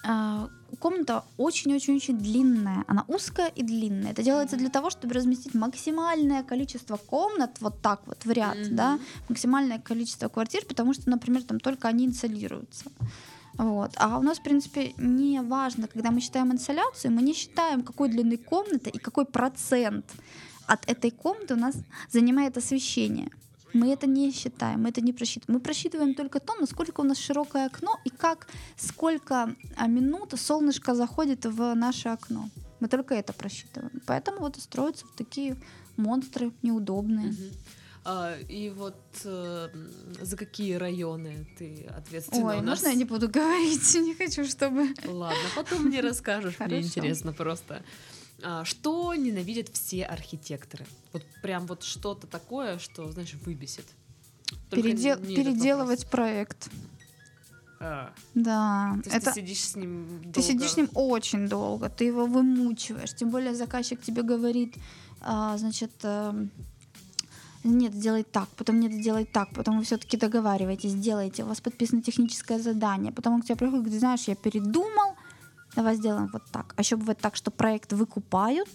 [0.05, 0.49] А,
[0.81, 2.85] Комната очень-очень-очень длинная.
[2.89, 4.11] Она узкая и длинная.
[4.11, 8.77] Это делается для того, чтобы разместить максимальное количество комнат вот так вот в ряд, Мгм.
[8.77, 8.99] да,
[9.29, 12.87] максимальное количество квартир, потому что, например, там только они инсолируются.
[13.57, 13.93] Вот.
[13.97, 18.09] А у нас, в принципе, не важно, когда мы считаем инсоляцию, мы не считаем, какой
[18.09, 20.05] длины комната и какой процент
[20.67, 21.77] от этой комнаты у нас
[22.11, 23.31] занимает освещение.
[23.75, 25.59] Мы это не считаем, мы это не просчитываем.
[25.59, 28.47] Мы просчитываем только то, насколько у нас широкое окно и как,
[28.77, 32.49] сколько а, минут солнышко заходит в наше окно.
[32.81, 34.01] Мы только это просчитываем.
[34.07, 35.57] Поэтому вот и строятся такие
[35.97, 37.35] монстры неудобные.
[38.05, 39.69] А, и вот э,
[40.21, 42.47] за какие районы ты ответственна?
[42.47, 43.95] Ой, У нас- можно я не буду говорить?
[43.95, 44.89] Не хочу, чтобы...
[45.07, 47.83] Ладно, потом мне расскажешь, мне интересно просто.
[48.43, 50.87] А, что ненавидят все архитекторы?
[51.13, 53.87] Вот прям вот что-то такое, что, знаешь, выбесит.
[54.71, 56.69] Только Передел- переделывать проект.
[57.81, 59.33] А, Да, то есть это...
[59.33, 60.43] ты сидишь с ним Ты долго?
[60.43, 63.15] сидишь с ним очень долго, ты его вымучиваешь.
[63.15, 64.75] Тем более заказчик тебе говорит,
[65.21, 66.51] а, значит, эм,
[67.63, 72.03] нет, сделай так, потом нет, сделай так, потом вы все-таки договариваетесь, сделаете, у вас подписано
[72.03, 75.14] техническое задание, потом он к тебе приходит, говорит, знаешь, я передумал,
[75.77, 76.75] давай сделаем вот так.
[76.77, 78.69] А еще бывает так, что проект выкупают,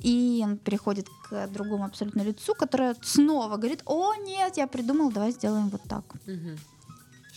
[0.00, 5.32] и он переходит к другому абсолютно лицу, которое снова говорит, о, нет, я придумал, давай
[5.32, 6.04] сделаем вот так.
[6.26, 6.58] Мгм.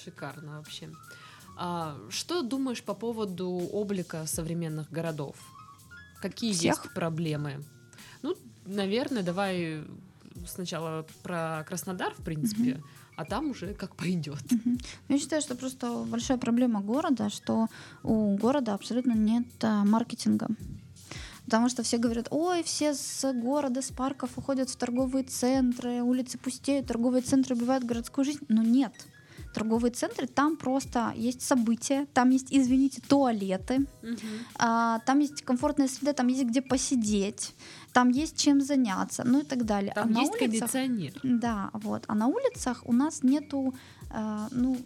[0.03, 0.89] Шикарно вообще.
[1.57, 5.35] А, что думаешь по поводу облика современных городов?
[6.21, 6.83] Какие Всех?
[6.83, 7.63] есть проблемы?
[8.21, 8.35] Ну,
[8.65, 9.83] наверное, давай
[10.45, 12.83] сначала про Краснодар, в принципе,
[13.17, 14.51] а там уже как пойдет.
[14.51, 14.77] Мгм.
[15.09, 17.67] Ну, Я считаю, что просто большая проблема города, что
[18.03, 20.47] у города абсолютно нет а, маркетинга.
[21.45, 26.37] Потому что все говорят, ой, все с города, с парков уходят в торговые центры, улицы
[26.37, 28.45] пустеют, торговые центры убивают городскую жизнь.
[28.49, 28.93] Но нет.
[29.57, 33.85] Торговые центры, там просто есть события, там есть, извините, туалеты,
[34.59, 37.55] а, там есть комфортная среда, там есть где посидеть,
[37.93, 39.93] там есть чем заняться, ну и так далее.
[39.95, 41.13] Там а на есть улицах- кондиционер.
[41.23, 42.03] да, вот.
[42.07, 43.73] А на улицах у нас нету,
[44.09, 44.77] а, ну,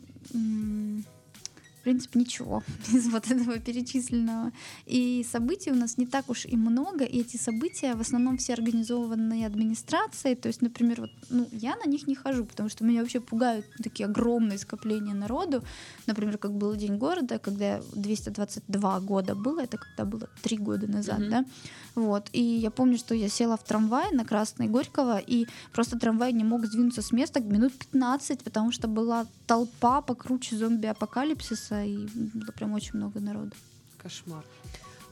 [1.82, 2.64] в принципе, ничего
[2.94, 4.52] из вот этого перечисленного.
[4.86, 8.54] И событий у нас не так уж и много, и эти события в основном все
[8.54, 10.36] организованы администрацией.
[10.36, 13.66] То есть, например, вот, ну, я на них не хожу, потому что меня вообще пугают
[13.82, 15.64] такие огромные скопления народу.
[16.06, 21.20] Например, как был День города, когда 222 года было, это когда было три года назад,
[21.20, 21.30] Мгм.
[21.30, 21.46] да.
[21.96, 22.30] Вот.
[22.32, 26.44] И я помню, что я села в трамвай на Красной Горького, и просто трамвай не
[26.44, 30.56] мог сдвинуться с места минут 15, потому что была толпа покруче
[31.72, 33.52] зомби-апокалипсиса, и было прям очень много народу.
[33.98, 34.46] Кошмар.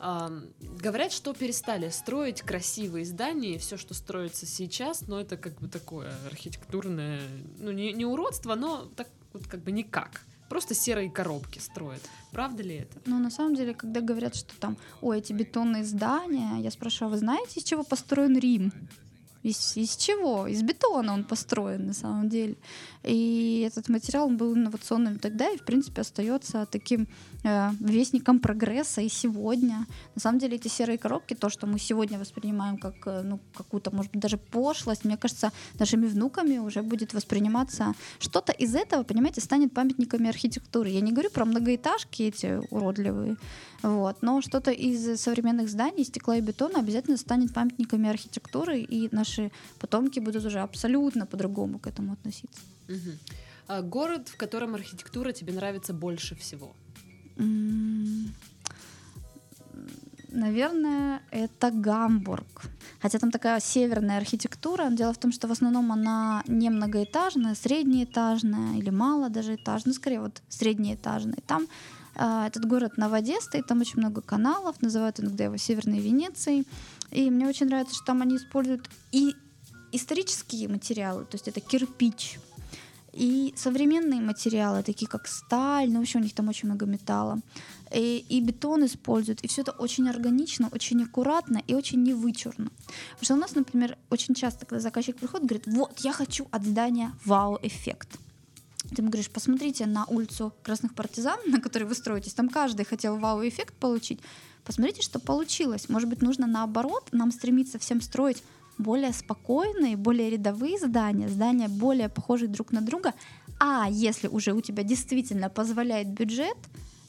[0.01, 0.31] А,
[0.61, 5.67] говорят, что перестали строить красивые здания, и все, что строится сейчас, но это как бы
[5.67, 7.21] такое архитектурное,
[7.59, 10.21] ну не, не уродство, но так вот как бы никак.
[10.47, 12.01] Просто серые коробки строят.
[12.31, 12.99] Правда ли это?
[13.05, 17.11] Но на самом деле, когда говорят, что там, ой, эти бетонные здания, я спрашиваю, а
[17.11, 18.73] вы знаете, из чего построен Рим?
[19.43, 20.47] Из, из чего?
[20.47, 22.55] Из бетона он построен на самом деле.
[23.03, 27.07] И этот материал он был инновационным тогда и, в принципе, остается таким
[27.43, 29.85] э, вестником прогресса и сегодня.
[30.15, 33.95] На самом деле эти серые коробки, то, что мы сегодня воспринимаем как э, ну, какую-то,
[33.95, 39.39] может быть, даже пошлость, мне кажется, нашими внуками уже будет восприниматься что-то из этого, понимаете,
[39.39, 40.89] станет памятниками архитектуры.
[40.89, 43.37] Я не говорю про многоэтажки эти уродливые,
[43.81, 49.51] вот, но что-то из современных зданий, стекла и бетона обязательно станет памятниками архитектуры, и наши
[49.79, 52.61] потомки будут уже абсолютно по-другому к этому относиться.
[52.87, 53.19] Мгм.
[53.67, 56.73] А город, в котором архитектура тебе нравится больше всего?
[60.31, 62.63] Наверное, это Гамбург.
[63.01, 64.89] Хотя там такая северная архитектура.
[64.89, 69.93] Дело в том, что в основном она не многоэтажная, среднеэтажная или мало даже этажная, ну,
[69.93, 71.39] скорее вот среднеэтажная.
[71.47, 71.67] Там
[72.15, 76.65] э, этот город на воде стоит, там очень много каналов, называют иногда его Северной Венецией.
[77.11, 79.33] И мне очень нравится, что там они используют и
[79.91, 82.39] исторические материалы, то есть это кирпич,
[83.11, 87.39] и современные материалы, такие как сталь, ну вообще у них там очень много металла.
[87.93, 89.41] И, и бетон используют.
[89.41, 92.69] И все это очень органично, очень аккуратно и очень невычурно.
[93.19, 96.63] Потому что у нас, например, очень часто, когда заказчик приходит, говорит, вот, я хочу от
[96.63, 98.19] здания вау-эффект.
[98.89, 103.17] Ты ему говоришь, посмотрите на улицу Красных Партизан, на которой вы строитесь, там каждый хотел
[103.17, 104.19] вау-эффект получить.
[104.65, 105.89] Посмотрите, что получилось.
[105.89, 108.43] Может быть, нужно наоборот нам стремиться всем строить
[108.77, 113.13] более спокойные, более рядовые здания, здания более похожие друг на друга.
[113.59, 116.57] А если уже у тебя действительно позволяет бюджет,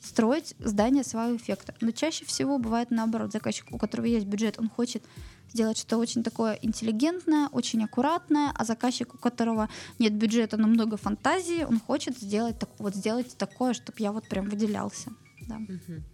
[0.03, 1.75] строить здание своего эффекта.
[1.81, 3.33] Но чаще всего бывает наоборот.
[3.33, 5.05] Заказчик, у которого есть бюджет, он хочет
[5.53, 10.97] сделать что-то очень такое интеллигентное, очень аккуратное, а заказчик, у которого нет бюджета, но много
[10.97, 15.11] фантазии, он хочет сделать, так, вот сделать такое, чтобы я вот прям выделялся.
[15.49, 15.59] Да.
[15.59, 16.05] Мгм.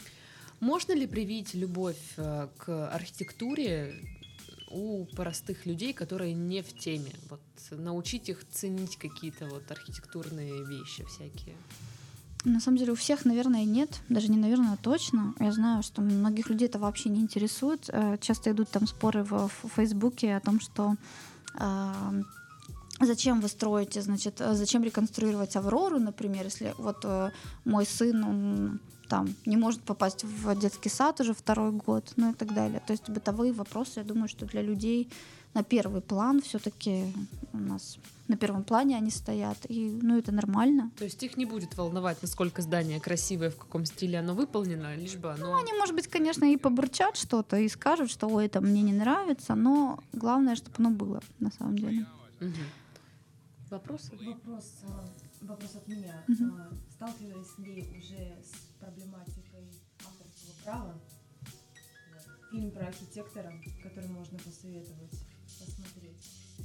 [0.61, 3.95] Можно ли привить любовь э, к архитектуре
[4.71, 7.13] у простых людей, которые не в теме?
[7.29, 7.41] Вот
[7.71, 11.57] научить их ценить какие-то вот архитектурные вещи всякие.
[12.45, 15.35] На самом деле у всех, наверное, нет, даже не наверное, а точно.
[15.41, 17.91] Я знаю, что многих людей это вообще не интересует.
[17.93, 20.97] Э, Часто идут там споры в, Фейсбуке о том, что
[21.59, 22.23] э,
[22.99, 27.31] Зачем вы строите, значит, зачем реконструировать Аврору, например, если вот э,
[27.67, 32.35] мой сын, он там не может попасть в детский сад уже второй год, ну и
[32.35, 32.83] так далее.
[32.87, 35.09] То есть бытовые вопросы, я думаю, что для людей
[35.55, 37.13] на первый план все-таки
[37.53, 37.99] у нас
[38.29, 40.91] на первом плане они стоят, и ну это нормально.
[40.99, 45.17] То есть их не будет волновать, насколько здание красивое, в каком стиле оно выполнено, лишь
[45.17, 45.47] бы оно...
[45.47, 48.93] Ну, они, может быть, конечно, и побурчат что-то, и скажут, что ой, это мне не
[48.93, 52.07] нравится, но главное, чтобы оно было, на самом деле.
[52.41, 52.51] Угу.
[53.71, 54.13] Вопросы?
[54.27, 55.05] Вопрос, а,
[55.43, 56.25] вопрос от меня.
[56.29, 56.77] Угу.
[56.91, 59.71] Сталкивались ли уже с проблематикой
[60.05, 61.01] авторского права?
[62.51, 65.21] Фильм про архитектора, который можно посоветовать
[65.59, 66.17] посмотреть.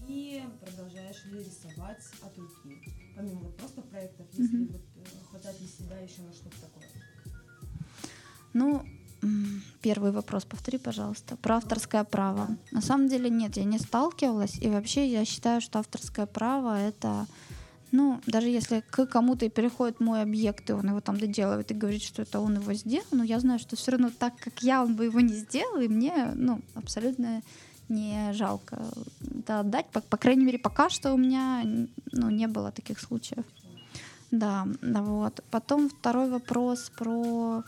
[0.07, 2.81] И продолжаешь ли рисовать от руки?
[3.15, 4.71] Помимо вот просто проектов, если mm-hmm.
[4.71, 6.87] вот э, хватает ли себя еще на что-то такое?
[8.53, 8.85] Ну,
[9.81, 11.35] Первый вопрос, повтори, пожалуйста.
[11.37, 12.57] Про авторское право.
[12.71, 14.57] На самом деле нет, я не сталкивалась.
[14.59, 17.27] И вообще я считаю, что авторское право это
[17.91, 21.75] ну, даже если к кому-то и переходит мой объект, и он его там доделывает и
[21.75, 24.83] говорит, что это он его сделал, но я знаю, что все равно так, как я,
[24.83, 27.41] он бы его не сделал, и мне, ну, абсолютно
[27.89, 28.81] не жалко
[29.39, 29.87] это отдать.
[29.87, 31.63] По, по крайней мере, пока что у меня,
[32.11, 33.43] ну, не было таких случаев.
[34.31, 35.43] Да, да, вот.
[35.51, 37.63] Потом второй вопрос про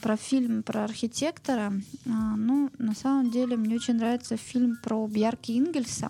[0.00, 1.72] про фильм про архитектора.
[2.06, 6.08] А, ну, на самом деле, мне очень нравится фильм про Бьярки Ингельса.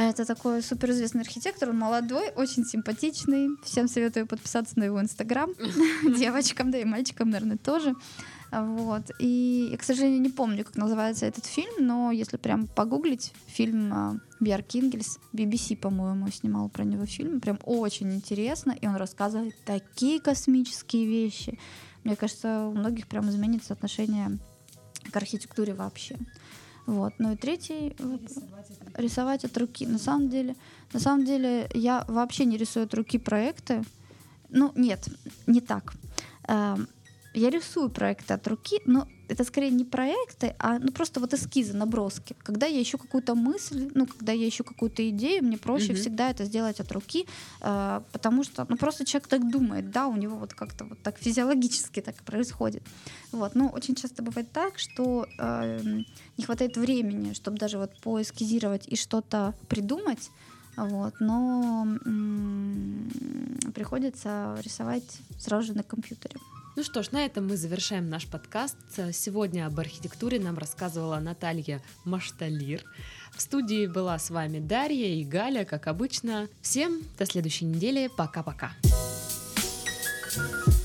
[0.00, 3.48] Это такой суперизвестный архитектор, он молодой, очень симпатичный.
[3.64, 5.50] Всем советую подписаться на его инстаграм.
[6.16, 7.96] Девочкам, да и мальчикам, наверное, тоже.
[8.52, 9.10] Вот.
[9.18, 13.92] И я, к сожалению, не помню, как называется этот фильм, но если прям погуглить, фильм
[13.92, 19.56] а, Биар Кингельс, BBC, по-моему, снимал про него фильм, прям очень интересно, и он рассказывает
[19.64, 21.58] такие космические вещи.
[22.04, 24.38] Мне кажется, у многих прям изменится отношение
[25.10, 26.16] к архитектуре вообще.
[26.88, 27.12] Вот.
[27.18, 29.86] Ну и третий рисовать от, рисовать от руки.
[29.86, 30.56] На самом деле,
[30.94, 33.84] на самом деле я вообще не рисую от руки проекты.
[34.48, 35.06] Ну нет,
[35.46, 35.92] не так.
[37.38, 41.72] Я рисую проекты от руки, но это скорее не проекты, а ну просто вот эскизы,
[41.76, 42.34] наброски.
[42.42, 46.00] Когда я ищу какую-то мысль, ну когда я ищу какую-то идею, мне проще угу.
[46.00, 47.26] всегда это сделать от руки,
[47.60, 51.18] э, потому что ну просто человек так думает, да, у него вот как-то вот так
[51.18, 52.82] физиологически так происходит.
[53.30, 55.80] Вот, но очень часто бывает так, что э,
[56.38, 60.30] не хватает времени, чтобы даже вот поэскизировать и что-то придумать.
[60.76, 63.10] Вот, но м-
[63.74, 66.36] приходится рисовать сразу же на компьютере.
[66.78, 68.76] Ну что ж, на этом мы завершаем наш подкаст.
[69.12, 72.84] Сегодня об архитектуре нам рассказывала Наталья Машталир.
[73.34, 76.48] В студии была с вами Дарья и Галя, как обычно.
[76.62, 78.08] Всем до следующей недели.
[78.16, 78.70] Пока-пока.
[80.30, 80.77] thank you